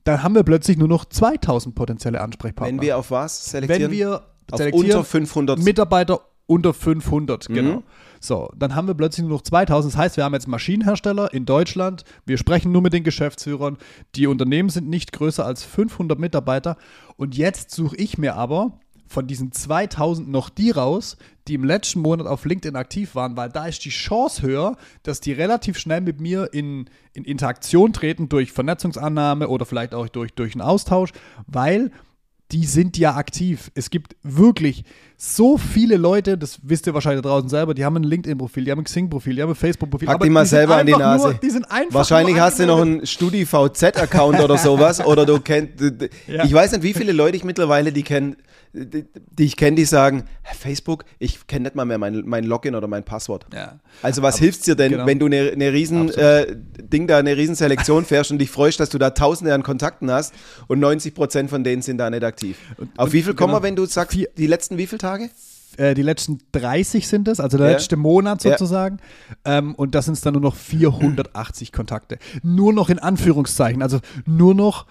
dann 0.04 0.24
haben 0.24 0.36
wir 0.36 0.44
plötzlich 0.44 0.78
nur 0.78 0.88
noch 0.88 1.06
2000 1.06 1.76
potenzielle 1.76 2.20
Ansprechpartner. 2.20 2.74
wenn 2.76 2.82
wir 2.82 2.98
auf 2.98 3.12
was 3.12 3.52
selektieren? 3.52 3.92
Wenn 3.92 3.98
wir 3.98 4.24
auf 4.52 4.60
unter 4.74 5.04
500 5.04 5.60
Mitarbeiter 5.60 6.20
unter 6.48 6.74
500, 6.74 7.48
Mhm. 7.50 7.54
genau. 7.54 7.84
So, 8.24 8.52
dann 8.56 8.76
haben 8.76 8.88
wir 8.88 8.94
plötzlich 8.94 9.26
nur 9.26 9.38
noch 9.38 9.42
2000. 9.42 9.94
Das 9.94 10.00
heißt, 10.00 10.18
wir 10.18 10.24
haben 10.24 10.36
jetzt 10.36 10.48
Maschinenhersteller 10.48 11.34
in 11.34 11.46
Deutschland. 11.46 12.06
Wir 12.26 12.38
sprechen 12.38 12.72
nur 12.72 12.84
mit 12.84 12.94
den 12.94 13.04
Geschäftsführern. 13.04 13.78
Die 14.16 14.28
Unternehmen 14.28 14.70
sind 14.70 14.88
nicht 14.88 15.12
größer 15.12 15.44
als 15.44 15.64
500 15.64 16.20
Mitarbeiter. 16.20 16.78
Und 17.18 17.36
jetzt 17.36 17.72
suche 17.72 17.96
ich 17.96 18.20
mir 18.20 18.36
aber 18.36 18.80
von 19.08 19.26
diesen 19.26 19.52
2000 19.52 20.30
noch 20.30 20.50
die 20.50 20.70
raus, 20.70 21.18
die 21.48 21.56
im 21.56 21.64
letzten 21.64 22.00
Monat 22.00 22.28
auf 22.28 22.46
LinkedIn 22.46 22.76
aktiv 22.76 23.16
waren, 23.16 23.36
weil 23.36 23.50
da 23.50 23.66
ist 23.66 23.84
die 23.84 23.90
Chance 23.90 24.44
höher, 24.44 24.78
dass 25.02 25.20
die 25.20 25.34
relativ 25.34 25.80
schnell 25.80 26.02
mit 26.02 26.22
mir 26.22 26.54
in, 26.54 26.86
in 27.14 27.26
Interaktion 27.26 27.92
treten 27.92 28.30
durch 28.30 28.52
Vernetzungsannahme 28.52 29.50
oder 29.50 29.66
vielleicht 29.66 29.96
auch 29.96 30.08
durch, 30.08 30.32
durch 30.34 30.54
einen 30.54 30.62
Austausch, 30.62 31.12
weil 31.48 31.92
die 32.52 32.66
sind 32.66 32.98
ja 32.98 33.16
aktiv. 33.16 33.72
Es 33.76 33.90
gibt 33.90 34.16
wirklich 34.24 34.84
so 35.18 35.58
viele 35.58 35.98
Leute, 35.98 36.38
das 36.38 36.60
wisst 36.64 36.88
ihr 36.88 36.94
wahrscheinlich 36.94 37.22
draußen 37.24 37.48
selber, 37.48 37.74
die 37.74 37.86
haben 37.86 37.96
ein 37.96 38.04
LinkedIn-Profil, 38.04 38.66
die 38.66 38.72
haben 38.72 38.80
ein 38.80 38.86
Xing-Profil, 38.86 39.36
die 39.36 39.42
haben 39.42 39.50
ein 39.50 39.56
Facebook-Profil. 39.56 40.08
Pack 40.08 40.22
die 40.22 40.30
mal 40.30 40.46
sind 40.46 40.58
selber 40.58 40.78
an 40.78 40.86
die 40.88 40.94
Nase. 40.94 41.30
Nur, 41.30 41.34
die 41.36 41.50
sind 41.50 41.70
einfach 41.70 41.94
Wahrscheinlich 41.94 42.40
hast 42.40 42.60
du 42.60 42.66
noch 42.66 42.82
einen 42.82 43.06
StudiVZ-Account 43.06 44.40
oder 44.42 44.58
sowas. 44.58 45.06
Oder 45.06 45.26
du 45.26 45.40
kennst. 45.40 45.72
Ja. 46.28 46.46
Ich 46.46 46.54
weiß 46.54 46.72
nicht, 46.72 46.84
wie 46.84 46.94
viele 46.94 47.12
Leute 47.12 47.38
ich 47.38 47.44
mittlerweile 47.44 47.92
die 47.92 48.04
kennen, 48.04 48.36
die, 48.74 49.06
die 49.38 49.44
ich 49.46 49.58
kenne, 49.58 49.76
die 49.76 49.86
sagen: 49.86 50.24
"Hä, 50.44 50.56
Facebook, 50.58 51.06
ich 51.20 51.46
kenne 51.48 51.64
nicht 51.64 51.76
mal 51.76 51.86
mehr 51.86 51.98
mein, 51.98 52.24
mein 52.26 52.44
Login 52.46 52.76
oder 52.76 52.88
mein 52.88 53.04
Passwort. 53.04 53.46
Ja. 53.54 53.80
Also 54.02 54.22
was 54.22 54.38
hilft's 54.40 54.64
dir 54.66 54.76
denn, 54.76 54.92
genau. 54.94 55.06
wenn 55.06 55.20
du 55.20 55.26
eine, 55.26 55.52
eine 55.52 55.74
riesen 55.74 56.10
äh, 56.12 56.56
Ding 56.82 57.08
da, 57.08 57.18
eine 57.18 57.36
riesen 57.36 57.56
Selektion 57.56 58.06
fährst 58.06 58.32
und 58.32 58.40
dich 58.40 58.50
freust, 58.50 58.80
dass 58.80 58.90
du 58.90 58.98
da 58.98 59.10
Tausende 59.12 59.54
an 59.54 59.64
Kontakten 59.64 60.10
hast 60.12 60.34
und 60.68 60.80
90 60.80 61.14
Prozent 61.14 61.50
von 61.50 61.64
denen 61.64 61.82
sind 61.82 61.98
da 61.98 62.10
nicht 62.10 62.24
aktiv. 62.24 62.58
Auf 62.98 63.08
und 63.08 63.14
wie 63.14 63.22
viel 63.24 63.34
kommen 63.34 63.52
genau. 63.52 63.62
wir, 63.62 63.68
wenn 63.68 63.76
du 63.76 63.86
sagst, 63.86 64.14
Vier- 64.18 64.30
die 64.38 64.48
letzten 64.48 64.78
wie 64.78 64.88
viele 64.88 65.00
Tage? 65.00 65.30
Äh, 65.78 65.94
die 65.94 66.02
letzten 66.02 66.40
30 66.52 67.08
sind 67.08 67.28
es, 67.30 67.40
also 67.40 67.58
der 67.58 67.68
Ja. 67.68 67.74
letzte 67.74 67.96
Monat 67.96 68.44
Ja. 68.44 68.52
sozusagen. 68.52 68.98
Ähm, 69.46 69.74
und 69.76 69.96
das 69.96 70.06
sind 70.06 70.26
dann 70.26 70.34
nur 70.34 70.42
noch 70.42 70.56
480 70.56 71.72
Kontakte. 71.74 72.18
Nur 72.44 72.74
noch 72.74 72.90
in 72.90 73.00
Anführungszeichen. 73.00 73.82
Also 73.82 74.00
nur 74.26 74.54
noch, 74.54 74.86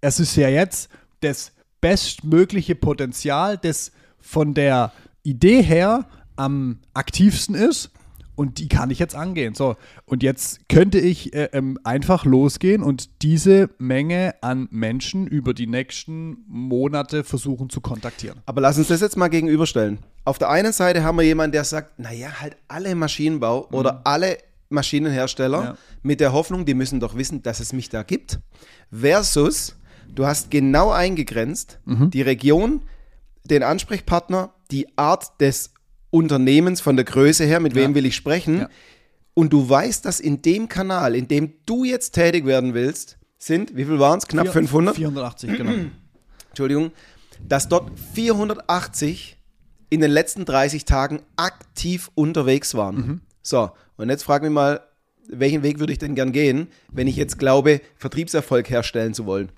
es 0.00 0.18
ist 0.20 0.34
ja 0.36 0.48
jetzt 0.48 0.88
das 1.20 1.52
bestmögliche 1.84 2.74
Potenzial, 2.74 3.58
das 3.58 3.92
von 4.18 4.54
der 4.54 4.90
Idee 5.22 5.62
her 5.62 6.06
am 6.34 6.78
aktivsten 6.94 7.54
ist. 7.54 7.90
Und 8.36 8.58
die 8.58 8.68
kann 8.68 8.88
ich 8.90 8.98
jetzt 8.98 9.14
angehen. 9.14 9.54
So, 9.54 9.76
und 10.06 10.22
jetzt 10.22 10.66
könnte 10.70 10.98
ich 10.98 11.34
äh, 11.34 11.50
ähm, 11.52 11.78
einfach 11.84 12.24
losgehen 12.24 12.82
und 12.82 13.22
diese 13.22 13.68
Menge 13.78 14.34
an 14.40 14.66
Menschen 14.70 15.26
über 15.26 15.52
die 15.52 15.66
nächsten 15.66 16.38
Monate 16.48 17.22
versuchen 17.22 17.68
zu 17.68 17.82
kontaktieren. 17.82 18.40
Aber 18.46 18.62
lass 18.62 18.78
uns 18.78 18.88
das 18.88 19.02
jetzt 19.02 19.16
mal 19.18 19.28
gegenüberstellen. 19.28 19.98
Auf 20.24 20.38
der 20.38 20.48
einen 20.48 20.72
Seite 20.72 21.04
haben 21.04 21.16
wir 21.18 21.22
jemanden, 21.24 21.52
der 21.52 21.64
sagt, 21.64 21.98
naja, 21.98 22.40
halt 22.40 22.56
alle 22.66 22.94
Maschinenbau 22.94 23.68
oder 23.70 24.00
alle 24.04 24.38
Maschinenhersteller 24.70 25.62
Ja. 25.62 25.76
mit 26.02 26.18
der 26.18 26.32
Hoffnung, 26.32 26.64
die 26.64 26.74
müssen 26.74 26.98
doch 26.98 27.14
wissen, 27.16 27.42
dass 27.42 27.60
es 27.60 27.72
mich 27.74 27.88
da 27.90 28.02
gibt. 28.02 28.40
Versus, 28.90 29.76
du 30.14 30.26
hast 30.26 30.50
genau 30.50 30.90
eingegrenzt 30.90 31.78
die 31.86 32.22
Region, 32.22 32.82
den 33.44 33.62
Ansprechpartner, 33.62 34.52
die 34.70 34.86
Art 34.96 35.40
des 35.40 35.72
Unternehmens 36.10 36.80
von 36.80 36.96
der 36.96 37.04
Größe 37.04 37.44
her, 37.44 37.60
mit 37.60 37.74
wem 37.74 37.90
Ja. 37.90 37.94
will 37.96 38.06
ich 38.06 38.16
sprechen. 38.16 38.60
Ja. 38.60 38.68
Und 39.34 39.52
du 39.52 39.68
weißt, 39.68 40.04
dass 40.04 40.20
in 40.20 40.42
dem 40.42 40.68
Kanal, 40.68 41.14
in 41.16 41.26
dem 41.28 41.54
du 41.66 41.84
jetzt 41.84 42.12
tätig 42.12 42.46
werden 42.46 42.72
willst, 42.74 43.18
sind, 43.38 43.76
wie 43.76 43.84
viel 43.84 43.98
waren 43.98 44.18
es? 44.18 44.26
Knapp 44.28 44.46
Vier- 44.46 44.52
500? 44.52 44.96
480, 44.96 45.56
genau. 45.56 45.72
Entschuldigung, 46.50 46.92
dass 47.46 47.68
dort 47.68 47.90
480 48.14 49.36
in 49.90 50.00
den 50.00 50.10
letzten 50.10 50.44
30 50.44 50.84
Tagen 50.84 51.20
aktiv 51.36 52.10
unterwegs 52.14 52.74
waren. 52.74 52.96
Mhm. 52.96 53.20
So, 53.42 53.70
und 53.96 54.08
jetzt 54.08 54.22
frag 54.22 54.42
mich 54.42 54.50
mal, 54.52 54.80
welchen 55.28 55.62
Weg 55.62 55.78
würde 55.80 55.92
ich 55.92 55.98
denn 55.98 56.14
gern 56.14 56.32
gehen, 56.32 56.68
wenn 56.92 57.06
ich 57.08 57.16
jetzt 57.16 57.38
glaube, 57.38 57.80
Vertriebserfolg 57.96 58.70
herstellen 58.70 59.14
zu 59.14 59.26
wollen? 59.26 59.50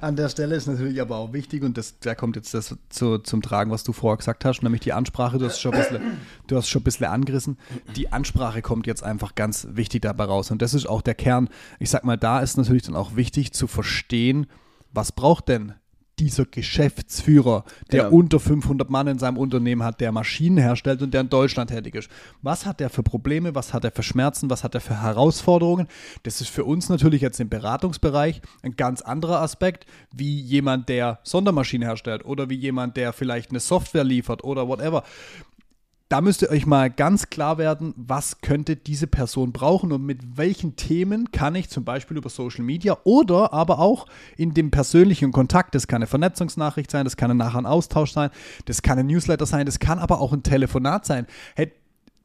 An 0.00 0.16
der 0.16 0.28
Stelle 0.28 0.54
ist 0.54 0.66
natürlich 0.66 1.00
aber 1.00 1.16
auch 1.16 1.32
wichtig, 1.32 1.62
und 1.62 1.76
das, 1.76 1.98
da 2.00 2.14
kommt 2.14 2.36
jetzt 2.36 2.54
das 2.54 2.76
zu, 2.88 3.18
zum 3.18 3.42
Tragen, 3.42 3.70
was 3.70 3.84
du 3.84 3.92
vorher 3.92 4.16
gesagt 4.16 4.44
hast, 4.44 4.62
nämlich 4.62 4.80
die 4.80 4.92
Ansprache. 4.92 5.38
Du 5.38 5.46
hast 5.46 5.60
schon 5.60 5.74
ein 5.74 5.80
bisschen, 5.80 6.02
du 6.46 6.56
hast 6.56 6.68
schon 6.68 6.80
ein 6.80 6.84
bisschen 6.84 7.06
angerissen. 7.06 7.58
Die 7.96 8.12
Ansprache 8.12 8.62
kommt 8.62 8.86
jetzt 8.86 9.02
einfach 9.02 9.34
ganz 9.34 9.66
wichtig 9.70 10.02
dabei 10.02 10.24
raus. 10.24 10.50
Und 10.50 10.62
das 10.62 10.74
ist 10.74 10.86
auch 10.86 11.02
der 11.02 11.14
Kern. 11.14 11.48
Ich 11.78 11.90
sag 11.90 12.04
mal, 12.04 12.16
da 12.16 12.40
ist 12.40 12.56
natürlich 12.56 12.82
dann 12.82 12.96
auch 12.96 13.16
wichtig 13.16 13.52
zu 13.52 13.66
verstehen, 13.66 14.46
was 14.92 15.12
braucht 15.12 15.48
denn 15.48 15.74
dieser 16.20 16.44
Geschäftsführer, 16.44 17.64
der 17.90 18.04
Genau. 18.04 18.16
unter 18.16 18.38
500 18.38 18.90
Mann 18.90 19.06
in 19.06 19.18
seinem 19.18 19.38
Unternehmen 19.38 19.82
hat, 19.82 20.00
der 20.00 20.12
Maschinen 20.12 20.58
herstellt 20.58 21.02
und 21.02 21.14
der 21.14 21.22
in 21.22 21.30
Deutschland 21.30 21.70
tätig 21.70 21.94
ist. 21.94 22.10
Was 22.42 22.66
hat 22.66 22.80
er 22.80 22.90
für 22.90 23.02
Probleme? 23.02 23.54
Was 23.54 23.72
hat 23.72 23.84
er 23.84 23.90
für 23.90 24.02
Schmerzen? 24.02 24.50
Was 24.50 24.62
hat 24.62 24.74
er 24.74 24.80
für 24.80 25.02
Herausforderungen? 25.02 25.88
Das 26.22 26.40
ist 26.40 26.50
für 26.50 26.64
uns 26.64 26.88
natürlich 26.88 27.22
jetzt 27.22 27.40
im 27.40 27.48
Beratungsbereich 27.48 28.42
ein 28.62 28.76
ganz 28.76 29.00
anderer 29.00 29.40
Aspekt, 29.40 29.86
wie 30.12 30.40
jemand, 30.40 30.88
der 30.88 31.18
Sondermaschinen 31.22 31.86
herstellt 31.88 32.24
oder 32.24 32.50
wie 32.50 32.56
jemand, 32.56 32.96
der 32.96 33.12
vielleicht 33.12 33.50
eine 33.50 33.60
Software 33.60 34.04
liefert 34.04 34.44
oder 34.44 34.68
whatever. 34.68 35.02
Da 36.10 36.20
müsst 36.20 36.42
ihr 36.42 36.50
euch 36.50 36.66
mal 36.66 36.90
ganz 36.90 37.30
klar 37.30 37.56
werden, 37.56 37.94
was 37.96 38.40
könnte 38.40 38.74
diese 38.74 39.06
Person 39.06 39.52
brauchen 39.52 39.92
und 39.92 40.04
mit 40.04 40.36
welchen 40.36 40.74
Themen 40.74 41.30
kann 41.30 41.54
ich 41.54 41.70
zum 41.70 41.84
Beispiel 41.84 42.16
über 42.16 42.28
Social 42.28 42.64
Media 42.64 42.98
oder 43.04 43.52
aber 43.52 43.78
auch 43.78 44.06
in 44.36 44.52
dem 44.52 44.72
persönlichen 44.72 45.30
Kontakt, 45.30 45.76
das 45.76 45.86
kann 45.86 45.98
eine 45.98 46.08
Vernetzungsnachricht 46.08 46.90
sein, 46.90 47.04
das 47.04 47.16
kann 47.16 47.36
nachher 47.36 47.60
ein 47.60 47.66
Austausch 47.66 48.10
sein, 48.10 48.30
das 48.64 48.82
kann 48.82 48.98
ein 48.98 49.06
Newsletter 49.06 49.46
sein, 49.46 49.66
das 49.66 49.78
kann 49.78 50.00
aber 50.00 50.20
auch 50.20 50.32
ein 50.32 50.42
Telefonat 50.42 51.06
sein. 51.06 51.28
Hey, 51.54 51.70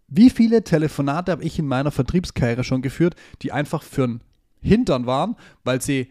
wie 0.08 0.32
viele 0.32 0.64
Telefonate 0.64 1.32
habe 1.32 1.44
ich 1.44 1.60
in 1.60 1.68
meiner 1.68 1.92
Vertriebskarriere 1.92 2.64
schon 2.64 2.82
geführt, 2.82 3.16
die 3.44 3.52
einfach 3.52 3.84
für 3.84 4.06
ein 4.06 4.22
Hintern 4.62 5.06
waren, 5.06 5.36
weil 5.64 5.80
sie 5.80 6.10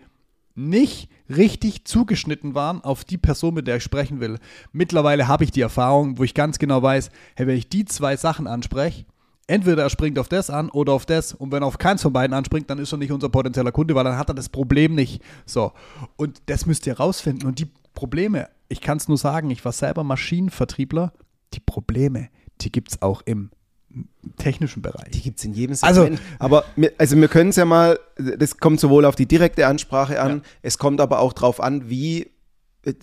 nicht 0.54 1.08
richtig 1.28 1.84
zugeschnitten 1.84 2.54
waren 2.54 2.82
auf 2.82 3.04
die 3.04 3.18
Person, 3.18 3.54
mit 3.54 3.66
der 3.66 3.76
ich 3.76 3.82
sprechen 3.82 4.20
will. 4.20 4.38
Mittlerweile 4.72 5.26
habe 5.28 5.44
ich 5.44 5.50
die 5.50 5.60
Erfahrung, 5.60 6.18
wo 6.18 6.24
ich 6.24 6.34
ganz 6.34 6.58
genau 6.58 6.82
weiß, 6.82 7.10
hey, 7.34 7.46
wenn 7.46 7.56
ich 7.56 7.68
die 7.68 7.84
zwei 7.84 8.16
Sachen 8.16 8.46
anspreche, 8.46 9.04
entweder 9.46 9.82
er 9.82 9.90
springt 9.90 10.18
auf 10.18 10.28
das 10.28 10.50
an 10.50 10.70
oder 10.70 10.92
auf 10.92 11.06
das 11.06 11.32
und 11.32 11.52
wenn 11.52 11.62
er 11.62 11.66
auf 11.66 11.78
keins 11.78 12.02
von 12.02 12.12
beiden 12.12 12.34
anspringt, 12.34 12.70
dann 12.70 12.78
ist 12.78 12.92
er 12.92 12.98
nicht 12.98 13.12
unser 13.12 13.28
potenzieller 13.28 13.72
Kunde, 13.72 13.94
weil 13.94 14.04
dann 14.04 14.18
hat 14.18 14.30
er 14.30 14.34
das 14.34 14.48
Problem 14.48 14.94
nicht. 14.94 15.22
So. 15.46 15.72
Und 16.16 16.42
das 16.46 16.66
müsst 16.66 16.86
ihr 16.86 16.96
rausfinden. 16.96 17.48
Und 17.48 17.58
die 17.58 17.68
Probleme, 17.94 18.48
ich 18.68 18.80
kann 18.80 18.98
es 18.98 19.08
nur 19.08 19.18
sagen, 19.18 19.50
ich 19.50 19.64
war 19.64 19.72
selber 19.72 20.04
Maschinenvertriebler, 20.04 21.12
die 21.52 21.60
Probleme, 21.60 22.28
die 22.60 22.72
gibt 22.72 22.92
es 22.92 23.02
auch 23.02 23.22
im 23.24 23.50
technischen 24.36 24.82
Bereich. 24.82 25.10
Die 25.12 25.20
gibt 25.22 25.38
es 25.38 25.44
in 25.44 25.52
jedem 25.54 25.76
Also- 25.80 26.02
Segment. 26.02 26.22
aber 26.38 26.64
wir, 26.76 26.92
also 26.98 27.16
wir 27.16 27.28
können 27.28 27.50
es 27.50 27.56
ja 27.56 27.64
mal, 27.64 27.98
das 28.16 28.56
kommt 28.58 28.80
sowohl 28.80 29.04
auf 29.04 29.14
die 29.16 29.26
direkte 29.26 29.66
Ansprache 29.66 30.20
an, 30.20 30.36
Ja. 30.36 30.40
es 30.62 30.78
kommt 30.78 31.00
aber 31.00 31.20
auch 31.20 31.32
darauf 31.32 31.60
an, 31.60 31.88
wie 31.90 32.30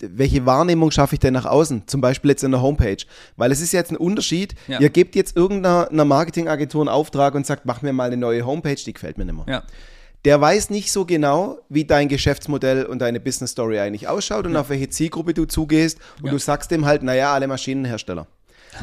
welche 0.00 0.46
Wahrnehmung 0.46 0.92
schaffe 0.92 1.16
ich 1.16 1.18
denn 1.18 1.32
nach 1.34 1.44
außen? 1.44 1.88
Zum 1.88 2.00
Beispiel 2.00 2.30
jetzt 2.30 2.44
in 2.44 2.52
der 2.52 2.62
Homepage. 2.62 2.98
Weil 3.36 3.50
es 3.50 3.60
ist 3.60 3.72
jetzt 3.72 3.90
ein 3.90 3.96
Unterschied. 3.96 4.54
Ja. 4.68 4.78
Ihr 4.78 4.90
gebt 4.90 5.16
jetzt 5.16 5.36
irgendeiner 5.36 5.88
einer 5.90 6.04
Marketingagentur 6.04 6.82
einen 6.82 6.88
Auftrag 6.88 7.34
und 7.34 7.44
sagt, 7.46 7.66
mach 7.66 7.82
mir 7.82 7.92
mal 7.92 8.04
eine 8.04 8.16
neue 8.16 8.46
Homepage, 8.46 8.76
die 8.76 8.92
gefällt 8.92 9.18
mir 9.18 9.24
nicht 9.24 9.34
mehr. 9.34 9.44
Ja. 9.48 9.62
Der 10.24 10.40
weiß 10.40 10.70
nicht 10.70 10.92
so 10.92 11.04
genau, 11.04 11.58
wie 11.68 11.84
dein 11.84 12.06
Geschäftsmodell 12.08 12.84
und 12.86 13.00
deine 13.00 13.18
Business 13.18 13.50
Story 13.50 13.80
eigentlich 13.80 14.06
ausschaut 14.06 14.46
und 14.46 14.54
auf 14.56 14.68
welche 14.68 14.88
Zielgruppe 14.88 15.34
du 15.34 15.46
zugehst. 15.46 15.98
Und 16.20 16.26
Ja. 16.26 16.30
du 16.30 16.38
sagst 16.38 16.70
dem 16.70 16.86
halt, 16.86 17.02
naja, 17.02 17.34
alle 17.34 17.48
Maschinenhersteller. 17.48 18.28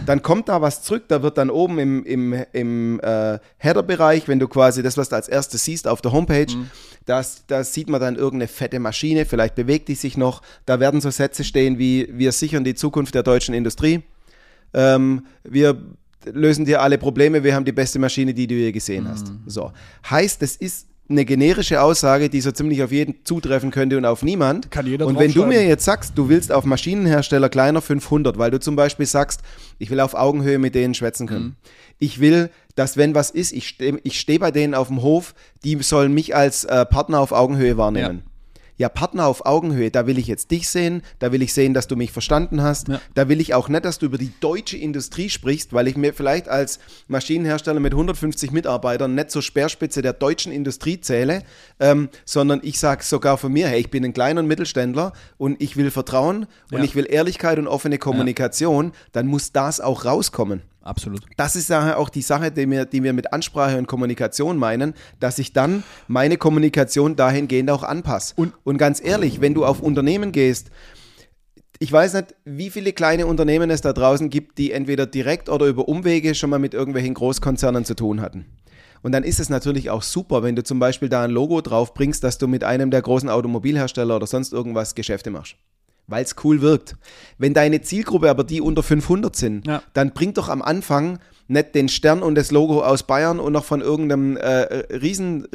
Dann 0.05 0.21
kommt 0.21 0.49
da 0.49 0.61
was 0.61 0.83
zurück, 0.83 1.05
da 1.07 1.23
wird 1.23 1.37
dann 1.37 1.49
oben 1.49 1.79
im, 1.79 2.03
im, 2.05 2.33
im 2.53 2.99
äh, 2.99 3.39
Header-Bereich, 3.57 4.27
wenn 4.27 4.39
du 4.39 4.47
quasi 4.47 4.83
das, 4.83 4.97
was 4.97 5.09
du 5.09 5.15
als 5.15 5.27
erstes 5.27 5.65
siehst 5.65 5.87
auf 5.87 6.01
der 6.01 6.11
Homepage, 6.11 6.53
Mhm. 6.53 6.69
das, 7.05 7.43
da 7.47 7.63
sieht 7.63 7.89
man 7.89 7.99
dann 7.99 8.15
irgendeine 8.15 8.47
fette 8.47 8.79
Maschine, 8.79 9.25
vielleicht 9.25 9.55
bewegt 9.55 9.87
die 9.87 9.95
sich 9.95 10.15
noch. 10.15 10.41
Da 10.65 10.79
werden 10.79 11.01
so 11.01 11.09
Sätze 11.09 11.43
stehen 11.43 11.79
wie, 11.79 12.07
wir 12.11 12.31
sichern 12.31 12.63
die 12.63 12.75
Zukunft 12.75 13.15
der 13.15 13.23
deutschen 13.23 13.55
Industrie. 13.55 14.03
Ähm, 14.73 15.25
wir 15.43 15.81
lösen 16.25 16.65
dir 16.65 16.81
alle 16.81 16.97
Probleme, 16.97 17.43
wir 17.43 17.55
haben 17.55 17.65
die 17.65 17.71
beste 17.71 17.97
Maschine, 17.97 18.33
die 18.33 18.45
du 18.45 18.53
je 18.53 18.71
gesehen 18.71 19.07
hast. 19.07 19.29
Mhm. 19.29 19.39
So. 19.47 19.71
Heißt, 20.09 20.41
das 20.41 20.55
ist 20.55 20.88
eine 21.09 21.25
generische 21.25 21.81
Aussage, 21.81 22.29
die 22.29 22.39
so 22.39 22.51
ziemlich 22.51 22.83
auf 22.83 22.91
jeden 22.91 23.25
zutreffen 23.25 23.71
könnte 23.71 23.97
und 23.97 24.05
auf 24.05 24.21
niemand. 24.21 24.69
Kann 24.69 24.85
jeder 24.85 25.07
und 25.07 25.17
wenn 25.17 25.33
du 25.33 25.45
mir 25.45 25.65
jetzt 25.65 25.83
sagst, 25.83 26.13
du 26.15 26.29
willst 26.29 26.51
auf 26.51 26.65
Maschinenhersteller 26.65 27.49
kleiner 27.49 27.81
500, 27.81 28.37
weil 28.37 28.51
du 28.51 28.59
zum 28.59 28.75
Beispiel 28.75 29.07
sagst, 29.07 29.41
ich 29.79 29.89
will 29.89 29.99
auf 29.99 30.13
Augenhöhe 30.13 30.59
mit 30.59 30.75
denen 30.75 30.93
schwätzen 30.93 31.25
können. 31.25 31.45
Mhm. 31.45 31.55
Ich 31.97 32.19
will, 32.19 32.51
dass 32.75 32.95
wenn 32.95 33.15
was 33.15 33.31
ist, 33.31 33.51
ich 33.51 33.67
stehe 33.67 33.99
ich 34.03 34.19
steh 34.19 34.37
bei 34.37 34.51
denen 34.51 34.75
auf 34.75 34.87
dem 34.87 35.01
Hof, 35.01 35.33
die 35.63 35.81
sollen 35.81 36.13
mich 36.13 36.35
als 36.35 36.63
äh, 36.65 36.85
Partner 36.85 37.19
auf 37.19 37.31
Augenhöhe 37.31 37.75
wahrnehmen. 37.77 38.23
Ja. 38.23 38.31
Partner 38.87 39.25
auf 39.27 39.45
Augenhöhe, 39.45 39.91
da 39.91 40.07
will 40.07 40.17
ich 40.17 40.27
jetzt 40.27 40.51
dich 40.51 40.69
sehen, 40.69 41.01
da 41.19 41.33
will 41.33 41.41
ich 41.41 41.53
sehen, 41.53 41.73
dass 41.73 41.87
du 41.87 41.97
mich 41.97 42.13
verstanden 42.13 42.61
hast, 42.63 42.87
Ja. 42.87 43.01
da 43.15 43.27
will 43.27 43.41
ich 43.41 43.53
auch 43.53 43.67
nicht, 43.67 43.83
dass 43.83 43.99
du 43.99 44.05
über 44.05 44.17
die 44.17 44.31
deutsche 44.39 44.77
Industrie 44.77 45.29
sprichst, 45.29 45.73
weil 45.73 45.89
ich 45.89 45.97
mir 45.97 46.13
vielleicht 46.13 46.47
als 46.47 46.79
Maschinenhersteller 47.09 47.81
mit 47.81 47.93
150 47.93 48.51
Mitarbeitern 48.51 49.15
nicht 49.15 49.31
zur 49.31 49.41
Speerspitze 49.41 50.01
der 50.01 50.13
deutschen 50.13 50.51
Industrie 50.53 51.01
zähle, 51.01 51.43
ähm, 51.81 52.07
sondern 52.23 52.61
ich 52.63 52.79
sage 52.79 53.03
sogar 53.03 53.37
von 53.37 53.51
mir, 53.51 53.67
hey, 53.67 53.81
ich 53.81 53.89
bin 53.89 54.05
ein 54.05 54.13
kleiner 54.13 54.43
Mittelständler 54.43 55.11
und 55.37 55.61
ich 55.61 55.75
will 55.75 55.91
Vertrauen 55.91 56.45
und 56.71 56.77
Ja. 56.77 56.83
ich 56.83 56.95
will 56.95 57.07
Ehrlichkeit 57.09 57.57
und 57.59 57.67
offene 57.67 57.97
Kommunikation, 57.97 58.93
dann 59.11 59.27
muss 59.27 59.51
das 59.51 59.81
auch 59.81 60.05
rauskommen. 60.05 60.61
Absolut. 60.89 61.21
Das 61.37 61.55
ist 61.55 61.71
auch 61.71 62.09
die 62.09 62.23
Sache, 62.23 62.51
die 62.51 62.67
wir, 62.67 62.85
die 62.85 63.03
wir 63.03 63.13
mit 63.13 63.31
Ansprache 63.31 63.77
und 63.77 63.85
Kommunikation 63.85 64.57
meinen, 64.57 64.95
dass 65.19 65.37
ich 65.37 65.53
dann 65.53 65.83
meine 66.07 66.37
Kommunikation 66.37 67.15
dahingehend 67.15 67.69
auch 67.69 67.83
anpasse. 67.83 68.33
Und- 68.35 68.53
und 68.63 68.79
ganz 68.79 68.99
ehrlich, 68.99 69.39
wenn 69.39 69.53
du 69.53 69.65
auf 69.65 69.81
Unternehmen 69.81 70.31
gehst, 70.31 70.71
ich 71.77 71.91
weiß 71.91 72.15
nicht, 72.15 72.35
wie 72.43 72.71
viele 72.71 72.91
kleine 72.91 73.27
Unternehmen 73.27 73.69
es 73.69 73.81
da 73.81 73.93
draußen 73.93 74.31
gibt, 74.31 74.57
die 74.57 74.71
entweder 74.71 75.05
direkt 75.05 75.47
oder 75.47 75.67
über 75.67 75.87
Umwege 75.87 76.33
schon 76.33 76.49
mal 76.49 76.59
mit 76.59 76.73
irgendwelchen 76.73 77.13
Großkonzernen 77.13 77.85
zu 77.85 77.93
tun 77.93 78.19
hatten. 78.19 78.47
Und 79.03 79.11
dann 79.11 79.23
ist 79.23 79.39
es 79.39 79.49
natürlich 79.49 79.91
auch 79.91 80.01
super, 80.01 80.41
wenn 80.41 80.55
du 80.55 80.63
zum 80.63 80.79
Beispiel 80.79 81.07
da 81.07 81.23
ein 81.23 81.29
Logo 81.31 81.61
drauf 81.61 81.93
bringst, 81.93 82.23
dass 82.23 82.39
du 82.39 82.47
mit 82.47 82.63
einem 82.63 82.89
der 82.89 83.03
großen 83.03 83.29
Automobilhersteller 83.29 84.15
oder 84.15 84.27
sonst 84.27 84.53
irgendwas 84.53 84.95
Geschäfte 84.95 85.29
machst. 85.29 85.55
Weil 86.09 86.23
es 86.23 86.35
cool 86.43 86.61
wirkt. 86.61 86.95
Wenn 87.37 87.53
deine 87.53 87.81
Zielgruppe 87.81 88.29
aber 88.29 88.43
die 88.43 88.61
unter 88.61 88.81
500 88.83 89.35
sind, 89.35 89.67
Ja. 89.67 89.83
dann 89.93 90.11
bring 90.13 90.33
doch 90.33 90.49
am 90.49 90.61
Anfang 90.61 91.19
nicht 91.47 91.73
den 91.75 91.89
Stern 91.89 92.21
und 92.23 92.35
das 92.35 92.51
Logo 92.51 92.83
aus 92.83 93.03
Bayern 93.03 93.39
und 93.39 93.53
noch 93.53 93.63
von 93.63 93.81
irgendeinem 93.81 94.37
äh, 94.37 94.49
Riesen, 94.95 95.45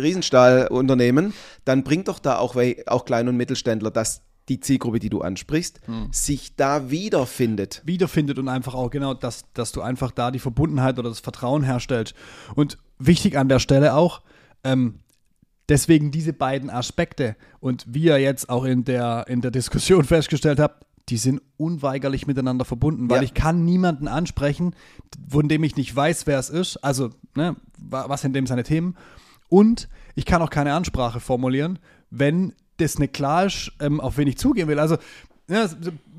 Riesenstahlunternehmen, 0.45 1.33
dann 1.65 1.85
bring 1.85 2.05
doch 2.05 2.19
da 2.19 2.39
auch, 2.39 2.57
auch 2.87 3.05
Klein- 3.05 3.29
und 3.29 3.37
Mittelständler, 3.37 3.91
dass 3.91 4.23
die 4.49 4.61
Zielgruppe, 4.61 4.99
die 4.99 5.09
du 5.09 5.23
ansprichst, 5.23 5.81
Hm. 5.87 6.09
sich 6.13 6.55
da 6.57 6.91
wiederfindet. 6.91 7.81
wiederfindet 7.85 8.39
und 8.39 8.49
einfach 8.49 8.75
auch 8.75 8.91
genau, 8.91 9.15
dass, 9.15 9.45
dass 9.55 9.73
du 9.73 9.81
einfach 9.81 10.11
da 10.11 10.31
die 10.31 10.39
Verbundenheit 10.39 10.99
oder 10.99 11.09
das 11.09 11.21
Vertrauen 11.21 11.63
herstellst. 11.63 12.15
Und 12.55 12.77
wichtig 12.99 13.39
an 13.39 13.49
der 13.49 13.59
Stelle 13.59 13.95
auch, 13.95 14.21
ähm, 14.63 15.01
deswegen 15.69 16.11
diese 16.11 16.33
beiden 16.33 16.71
Aspekte 16.71 17.37
und 17.61 17.85
wie 17.89 18.05
ihr 18.05 18.19
jetzt 18.19 18.49
auch 18.49 18.65
in 18.65 18.85
der, 18.85 19.25
in 19.29 19.41
der 19.41 19.51
Diskussion 19.51 20.05
festgestellt 20.05 20.59
habt, 20.59 20.85
die 21.11 21.17
sind 21.19 21.43
unweigerlich 21.59 22.27
miteinander 22.27 22.65
verbunden, 22.65 23.11
weil 23.11 23.19
Ja. 23.19 23.23
ich 23.25 23.35
kann 23.35 23.65
niemanden 23.65 24.09
ansprechen, 24.09 24.75
von 25.29 25.49
dem 25.49 25.63
ich 25.65 25.77
nicht 25.77 25.95
weiß, 25.95 26.27
wer 26.27 26.39
es 26.39 26.49
ist, 26.51 26.79
also 26.79 27.11
ne, 27.35 27.57
wa- 27.79 28.07
was 28.09 28.23
sind 28.23 28.35
dem 28.35 28.47
seine 28.47 28.63
Themen 28.65 28.97
und 29.51 29.89
ich 30.15 30.25
kann 30.25 30.41
auch 30.41 30.51
keine 30.51 30.73
Ansprache 30.75 31.21
formulieren, 31.21 31.79
wenn 32.11 32.55
das 32.79 32.99
nicht 32.99 33.13
klar 33.13 33.47
ist, 33.47 33.71
ähm, 33.81 34.01
auf 34.01 34.17
wen 34.17 34.29
ich 34.29 34.39
zugehen 34.39 34.67
will. 34.69 34.79
Also 34.79 34.97
ja, 35.49 35.69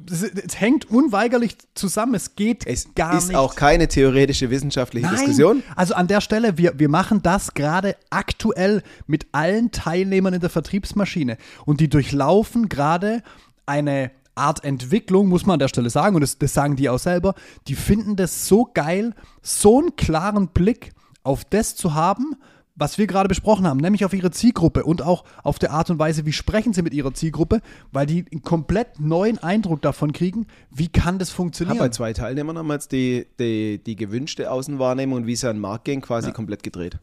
es, 0.10 0.24
es, 0.24 0.32
es 0.32 0.60
hängt 0.60 0.90
unweigerlich 0.90 1.58
zusammen, 1.74 2.16
es 2.16 2.36
geht 2.36 2.66
Es 2.68 2.94
gar 2.96 3.18
ist 3.18 3.28
nicht. 3.30 3.38
auch 3.38 3.56
keine 3.56 3.88
theoretische 3.88 4.50
wissenschaftliche 4.50 5.08
Nein. 5.08 5.16
Diskussion. 5.16 5.64
Also 5.76 5.94
an 5.94 6.08
der 6.08 6.22
Stelle, 6.22 6.58
wir, 6.58 6.78
wir 6.78 6.90
machen 6.90 7.22
das 7.22 7.54
gerade 7.54 7.96
aktuell 8.10 8.84
mit 9.08 9.28
allen 9.32 9.72
Teilnehmern 9.72 10.34
in 10.34 10.42
der 10.42 10.50
Vertriebsmaschine. 10.50 11.38
Und 11.66 11.80
die 11.80 11.90
durchlaufen 11.90 12.70
gerade 12.70 13.24
eine 13.66 14.12
Art 14.36 14.64
Entwicklung, 14.64 15.30
muss 15.30 15.46
man 15.46 15.54
an 15.54 15.60
der 15.60 15.70
Stelle 15.70 15.90
sagen, 15.90 16.16
und 16.16 16.22
das, 16.22 16.38
das 16.38 16.54
sagen 16.54 16.76
die 16.76 16.90
auch 16.90 17.00
selber, 17.00 17.36
die 17.68 17.76
finden 17.76 18.16
das 18.16 18.48
so 18.48 18.70
geil, 18.74 19.14
so 19.42 19.80
einen 19.80 19.96
klaren 19.96 20.50
Blick 20.50 20.92
auf 21.24 21.46
das 21.46 21.76
zu 21.76 21.94
haben, 21.94 22.36
was 22.76 22.98
wir 22.98 23.08
gerade 23.08 23.30
besprochen 23.30 23.66
haben, 23.66 23.80
nämlich 23.80 24.04
auf 24.04 24.14
ihre 24.14 24.32
Zielgruppe 24.32 24.84
und 24.84 25.02
auch 25.02 25.24
auf 25.44 25.60
der 25.60 25.72
Art 25.72 25.90
und 25.90 26.00
Weise, 26.00 26.26
wie 26.26 26.34
sprechen 26.34 26.74
sie 26.74 26.82
mit 26.82 26.94
ihrer 26.94 27.14
Zielgruppe, 27.14 27.62
weil 27.92 28.06
die 28.06 28.26
einen 28.32 28.42
komplett 28.42 29.00
neuen 29.00 29.38
Eindruck 29.38 29.82
davon 29.82 30.12
kriegen, 30.12 30.48
wie 30.72 30.90
kann 30.90 31.18
das 31.18 31.30
Ich 31.30 31.36
funktionieren. 31.36 31.78
bei 31.78 31.90
zwei 31.90 32.14
Teilnehmern 32.14 32.56
damals 32.56 32.88
die, 32.88 33.28
die, 33.40 33.82
die 33.84 33.96
gewünschte 33.96 34.52
Außenwahrnehmung 34.52 35.20
und 35.20 35.28
wie 35.28 35.36
sie 35.36 35.50
an 35.50 35.56
den 35.56 35.62
Markt 35.62 35.86
gehen, 35.86 36.02
quasi 36.02 36.32
komplett 36.32 36.64
gedreht. 36.64 37.00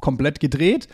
komplett 0.00 0.40
gedreht, 0.40 0.88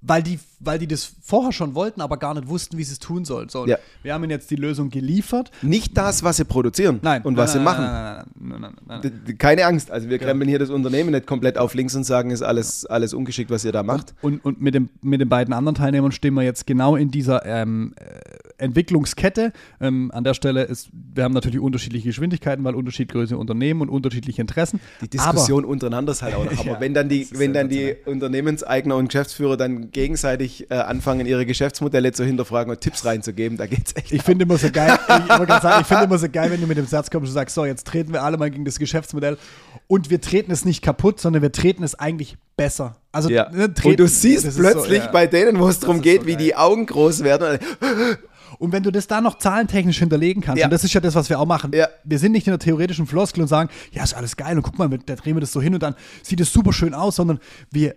weil 0.00 0.22
die, 0.22 0.38
weil 0.60 0.78
die 0.78 0.86
das 0.86 1.12
vorher 1.22 1.52
schon 1.52 1.74
wollten, 1.74 2.00
aber 2.02 2.18
gar 2.18 2.34
nicht 2.34 2.46
wussten, 2.48 2.76
wie 2.76 2.84
sie 2.84 2.92
es 2.92 2.98
tun 2.98 3.24
sollen. 3.24 3.48
So, 3.48 3.66
Ja. 3.66 3.78
Wir 4.02 4.14
haben 4.14 4.22
ihnen 4.24 4.30
jetzt 4.30 4.50
die 4.50 4.56
Lösung 4.56 4.90
geliefert. 4.90 5.50
Nicht 5.62 5.96
das, 5.96 6.22
was 6.22 6.36
sie 6.36 6.44
produzieren 6.44 7.00
Nein. 7.02 7.22
und 7.22 7.34
nein, 7.34 7.42
was 7.42 7.54
nein, 7.54 7.60
sie 7.60 7.64
machen. 7.64 7.84
Nein, 7.84 8.60
nein, 8.60 8.74
nein, 8.86 9.02
nein, 9.02 9.38
Keine 9.38 9.64
Angst, 9.66 9.90
also 9.90 10.08
wir 10.08 10.18
krempeln 10.18 10.48
hier 10.48 10.58
das 10.58 10.70
Unternehmen 10.70 11.10
nicht 11.10 11.26
komplett 11.26 11.56
auf 11.56 11.74
links 11.74 11.94
und 11.94 12.04
sagen, 12.04 12.30
ist 12.30 12.42
alles, 12.42 12.84
alles 12.86 13.14
ungeschickt, 13.14 13.50
was 13.50 13.64
ihr 13.64 13.72
da 13.72 13.82
macht. 13.82 14.14
Und, 14.20 14.44
und 14.44 14.60
mit, 14.60 14.74
dem, 14.74 14.90
mit 15.02 15.20
den 15.20 15.28
beiden 15.28 15.54
anderen 15.54 15.74
Teilnehmern 15.74 16.12
stehen 16.12 16.34
wir 16.34 16.42
jetzt 16.42 16.66
genau 16.66 16.96
in 16.96 17.10
dieser 17.10 17.44
ähm, 17.46 17.94
äh, 17.96 18.62
Entwicklungskette. 18.62 19.52
Ähm, 19.80 20.10
an 20.12 20.24
der 20.24 20.34
Stelle 20.34 20.64
ist, 20.64 20.90
wir 20.92 21.24
haben 21.24 21.32
natürlich 21.32 21.60
unterschiedliche 21.60 22.08
Geschwindigkeiten, 22.08 22.64
weil 22.64 22.74
unterschiedliche 22.74 23.38
Unternehmen 23.38 23.80
und 23.80 23.88
unterschiedliche 23.88 24.42
Interessen. 24.42 24.80
Die 25.00 25.08
Diskussion 25.08 25.64
untereinander 25.64 26.12
ist 26.12 26.22
halt 26.22 26.34
auch 26.34 26.44
noch. 26.44 26.50
Aber 26.60 26.72
Ja, 26.72 26.80
wenn 26.80 26.92
dann 26.92 27.08
die, 27.08 27.26
wenn 27.32 27.54
dann 27.54 27.68
die 27.68 27.96
Unternehmenseigner 28.04 28.96
und 28.96 29.06
Geschäftsführer 29.08 29.56
dann 29.56 29.90
gegenseitig 29.90 30.49
äh, 30.70 30.74
anfangen, 30.74 31.26
ihre 31.26 31.46
Geschäftsmodelle 31.46 32.12
zu 32.12 32.24
hinterfragen 32.24 32.70
und 32.72 32.80
Tipps 32.80 33.04
reinzugeben, 33.04 33.56
da 33.58 33.66
geht's 33.66 33.94
echt. 33.94 34.12
Ich 34.12 34.22
finde 34.22 34.44
immer 34.44 34.56
so 34.58 34.70
geil, 34.70 34.98
ich, 35.08 35.26
sagen, 35.26 35.80
ich 35.82 35.86
finde 35.86 36.04
immer 36.04 36.18
so 36.18 36.28
geil, 36.28 36.50
wenn 36.50 36.60
du 36.60 36.66
mit 36.66 36.78
dem 36.78 36.86
Satz 36.86 37.10
kommst 37.10 37.28
und 37.28 37.34
sagst, 37.34 37.54
so, 37.54 37.64
jetzt 37.64 37.86
treten 37.86 38.12
wir 38.12 38.22
alle 38.22 38.36
mal 38.36 38.50
gegen 38.50 38.64
das 38.64 38.78
Geschäftsmodell 38.78 39.38
und 39.86 40.10
wir 40.10 40.20
treten 40.20 40.50
es 40.52 40.64
nicht 40.64 40.82
kaputt, 40.82 41.20
sondern 41.20 41.42
wir 41.42 41.52
treten 41.52 41.82
es 41.84 41.94
eigentlich 41.94 42.36
besser. 42.56 42.96
Also, 43.12 43.28
Ja. 43.30 43.50
ne, 43.50 43.72
treten, 43.72 43.88
und 43.90 44.00
du 44.00 44.08
siehst 44.08 44.56
plötzlich 44.56 45.00
so, 45.00 45.06
ja. 45.06 45.10
bei 45.12 45.26
denen, 45.26 45.58
wo 45.58 45.68
es 45.68 45.78
darum 45.80 46.02
geht, 46.02 46.22
so 46.22 46.26
wie 46.26 46.36
die 46.36 46.54
Augen 46.56 46.86
groß 46.86 47.22
werden. 47.24 47.58
Und 48.58 48.72
wenn 48.72 48.82
du 48.82 48.90
das 48.90 49.06
da 49.06 49.20
noch 49.20 49.38
zahlentechnisch 49.38 49.98
hinterlegen 49.98 50.42
kannst, 50.42 50.58
Ja. 50.60 50.66
und 50.66 50.70
das 50.72 50.84
ist 50.84 50.92
ja 50.92 51.00
das, 51.00 51.14
was 51.14 51.30
wir 51.30 51.38
auch 51.40 51.46
machen, 51.46 51.70
Ja. 51.74 51.88
wir 52.04 52.18
sind 52.18 52.32
nicht 52.32 52.46
in 52.46 52.50
der 52.50 52.58
theoretischen 52.58 53.06
Floskel 53.06 53.42
und 53.42 53.48
sagen, 53.48 53.70
ja, 53.92 54.02
ist 54.02 54.14
alles 54.14 54.36
geil 54.36 54.56
und 54.56 54.62
guck 54.62 54.78
mal, 54.78 54.88
da 54.88 55.14
drehen 55.14 55.36
wir 55.36 55.40
das 55.40 55.52
so 55.52 55.62
hin 55.62 55.72
und 55.72 55.82
dann 55.82 55.94
sieht 56.22 56.40
es 56.40 56.52
super 56.52 56.72
schön 56.72 56.92
aus, 56.92 57.16
sondern 57.16 57.38
wir 57.70 57.94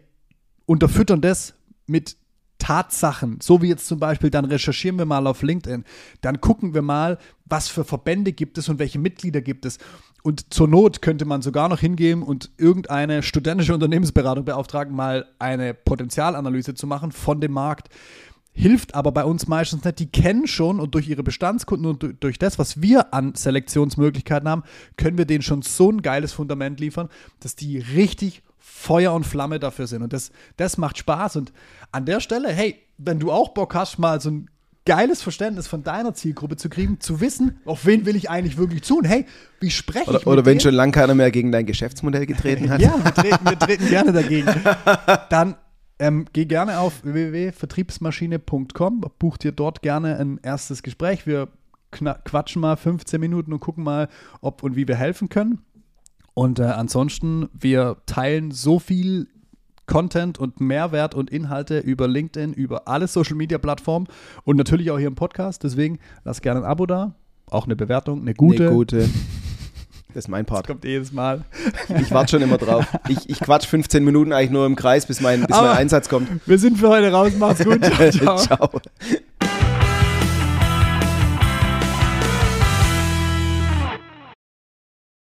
unterfüttern 0.65 1.22
das 1.22 1.53
mit 1.88 2.15
Tatsachen, 2.63 3.39
so 3.41 3.62
wie 3.62 3.67
jetzt 3.67 3.88
zum 3.88 4.00
Beispiel, 4.00 4.29
dann 4.29 4.46
recherchieren 4.46 4.98
wir 4.98 5.03
mal 5.05 5.27
auf 5.27 5.41
LinkedIn, 5.41 5.84
dann 6.22 6.39
gucken 6.39 6.74
wir 6.74 6.82
mal, 6.82 7.17
was 7.43 7.67
für 7.67 7.84
Verbände 7.84 8.32
gibt 8.32 8.58
es 8.58 8.70
und 8.70 8.79
welche 8.79 9.00
Mitglieder 9.00 9.41
gibt 9.41 9.65
es. 9.65 9.79
Und 10.24 10.53
zur 10.53 10.70
Not 10.70 11.01
könnte 11.01 11.25
man 11.25 11.41
sogar 11.41 11.67
noch 11.67 11.82
hingehen 11.82 12.24
und 12.24 12.51
irgendeine 12.58 13.22
studentische 13.22 13.74
Unternehmensberatung 13.74 14.46
beauftragen, 14.46 14.96
mal 14.96 15.25
eine 15.39 15.74
Potenzialanalyse 15.74 16.74
zu 16.74 16.88
machen 16.88 17.12
von 17.12 17.41
dem 17.41 17.51
Markt. 17.51 17.89
Hilft 18.53 18.96
aber 18.96 19.12
bei 19.12 19.25
uns 19.25 19.48
meistens 19.48 19.84
nicht. 19.84 20.00
Die 20.00 20.10
kennen 20.10 20.48
schon 20.48 20.79
und 20.79 20.96
durch 20.96 21.10
ihre 21.10 21.24
Bestandskunden 21.24 21.86
und 21.86 22.01
du- 22.01 22.13
durch 22.13 22.39
das, 22.39 22.58
was 22.60 22.82
wir 22.82 23.13
an 23.13 23.36
Selektionsmöglichkeiten 23.36 24.48
haben, 24.48 24.63
können 24.96 25.17
wir 25.17 25.25
denen 25.25 25.41
schon 25.41 25.63
so 25.63 25.91
ein 25.91 26.01
geiles 26.01 26.32
Fundament 26.32 26.79
liefern, 26.79 27.10
dass 27.41 27.58
die 27.58 27.79
richtig 27.79 28.41
Feuer 28.65 29.13
und 29.13 29.25
Flamme 29.25 29.60
dafür 29.60 29.88
sind. 29.88 30.03
Und 30.03 30.13
das, 30.13 30.32
das 30.55 30.77
macht 30.77 30.98
Spaß. 30.98 31.36
Und 31.36 31.51
an 31.91 32.05
der 32.05 32.22
Stelle, 32.22 32.48
hey, 32.48 32.77
wenn 32.98 33.20
du 33.20 33.29
auch 33.29 33.50
Bock 33.50 33.75
hast, 33.75 34.00
mal 34.00 34.22
so 34.22 34.32
ein 34.32 34.50
geiles 34.86 35.22
Verständnis 35.22 35.67
von 35.67 35.84
deiner 35.84 36.13
Zielgruppe 36.13 36.55
zu 36.55 36.70
kriegen, 36.70 37.01
zu 37.01 37.20
wissen, 37.20 37.60
auf 37.65 37.86
wen 37.86 38.05
will 38.05 38.15
ich 38.15 38.29
eigentlich 38.29 38.58
wirklich 38.58 38.82
zu 38.84 39.00
und 39.00 39.05
hey, 39.05 39.25
wie 39.60 39.70
spreche 39.70 40.03
ich 40.03 40.08
Oder, 40.10 40.20
mit 40.20 40.27
oder 40.27 40.46
wenn 40.46 40.53
denen? 40.53 40.60
schon 40.62 40.75
lang 40.75 40.93
keiner 40.93 41.13
mehr 41.13 41.29
gegen 41.29 41.51
dein 41.51 41.65
Geschäftsmodell 41.65 42.25
getreten 42.25 42.70
hat. 42.70 42.79
Ja, 42.79 42.96
wir 43.03 43.13
treten, 43.13 43.46
wir 43.46 43.60
treten 43.60 43.89
gerne 43.89 44.13
dagegen. 44.13 44.48
Dann 45.29 45.55
ähm, 46.00 46.25
geh 46.32 46.46
gerne 46.46 46.79
auf 46.79 47.03
www.vertriebsmaschine.com, 47.03 49.01
buch 49.20 49.38
dir 49.38 49.51
dort 49.51 49.82
gerne 49.82 50.17
ein 50.20 50.39
erstes 50.41 50.84
Gespräch. 50.84 51.27
Wir 51.27 51.50
quatschen 51.91 52.62
mal 52.62 52.77
15 52.77 53.20
Minuten 53.20 53.51
und 53.53 53.60
gucken 53.60 53.84
mal, 53.84 54.08
ob 54.41 54.63
und 54.63 54.77
wie 54.77 54.88
wir 54.88 54.96
helfen 54.96 55.27
können. 55.29 55.62
Und 56.33 56.59
äh, 56.59 56.63
ansonsten, 56.63 57.49
wir 57.53 57.97
teilen 58.05 58.51
so 58.51 58.79
viel 58.79 59.27
Content 59.85 60.39
und 60.39 60.59
Mehrwert 60.61 61.13
und 61.13 61.29
Inhalte 61.29 61.79
über 61.79 62.07
LinkedIn, 62.07 62.53
über 62.53 62.87
alle 62.87 63.07
Social 63.07 63.35
Media 63.35 63.57
Plattformen 63.57 64.07
und 64.43 64.55
natürlich 64.57 64.89
auch 64.91 64.97
hier 64.97 65.07
im 65.07 65.15
Podcast. 65.15 65.63
Deswegen 65.63 65.99
lass 66.23 66.41
gerne 66.41 66.61
ein 66.61 66.65
Abo 66.65 66.85
da, 66.85 67.15
auch 67.49 67.65
eine 67.65 67.75
Bewertung, 67.75 68.21
eine 68.21 68.33
gute. 68.33 68.67
Eine 68.67 68.75
gute. 68.75 69.09
Das 70.13 70.25
ist 70.25 70.29
mein 70.29 70.45
Part. 70.45 70.67
Kommt 70.67 70.85
jedes 70.85 71.11
Mal. 71.11 71.43
Ich 71.99 72.11
warte 72.11 72.31
schon 72.31 72.41
immer 72.43 72.59
drauf. 72.59 72.85
Ich, 73.09 73.27
ich 73.29 73.39
quatsch 73.39 73.65
15 73.65 74.03
Minuten 74.03 74.31
eigentlich 74.31 74.51
nur 74.51 74.65
im 74.67 74.75
Kreis, 74.75 75.07
bis 75.07 75.21
mein, 75.21 75.41
bis 75.41 75.55
Aber- 75.55 75.69
mein 75.69 75.77
Einsatz 75.77 76.07
kommt. 76.07 76.29
Wir 76.47 76.59
sind 76.59 76.77
für 76.77 76.89
heute 76.89 77.11
raus. 77.11 77.31
Macht's 77.37 77.63
gut. 77.63 77.83
Ciao. 78.11 78.11
ciao. 78.11 78.37
Ciao. 78.37 78.69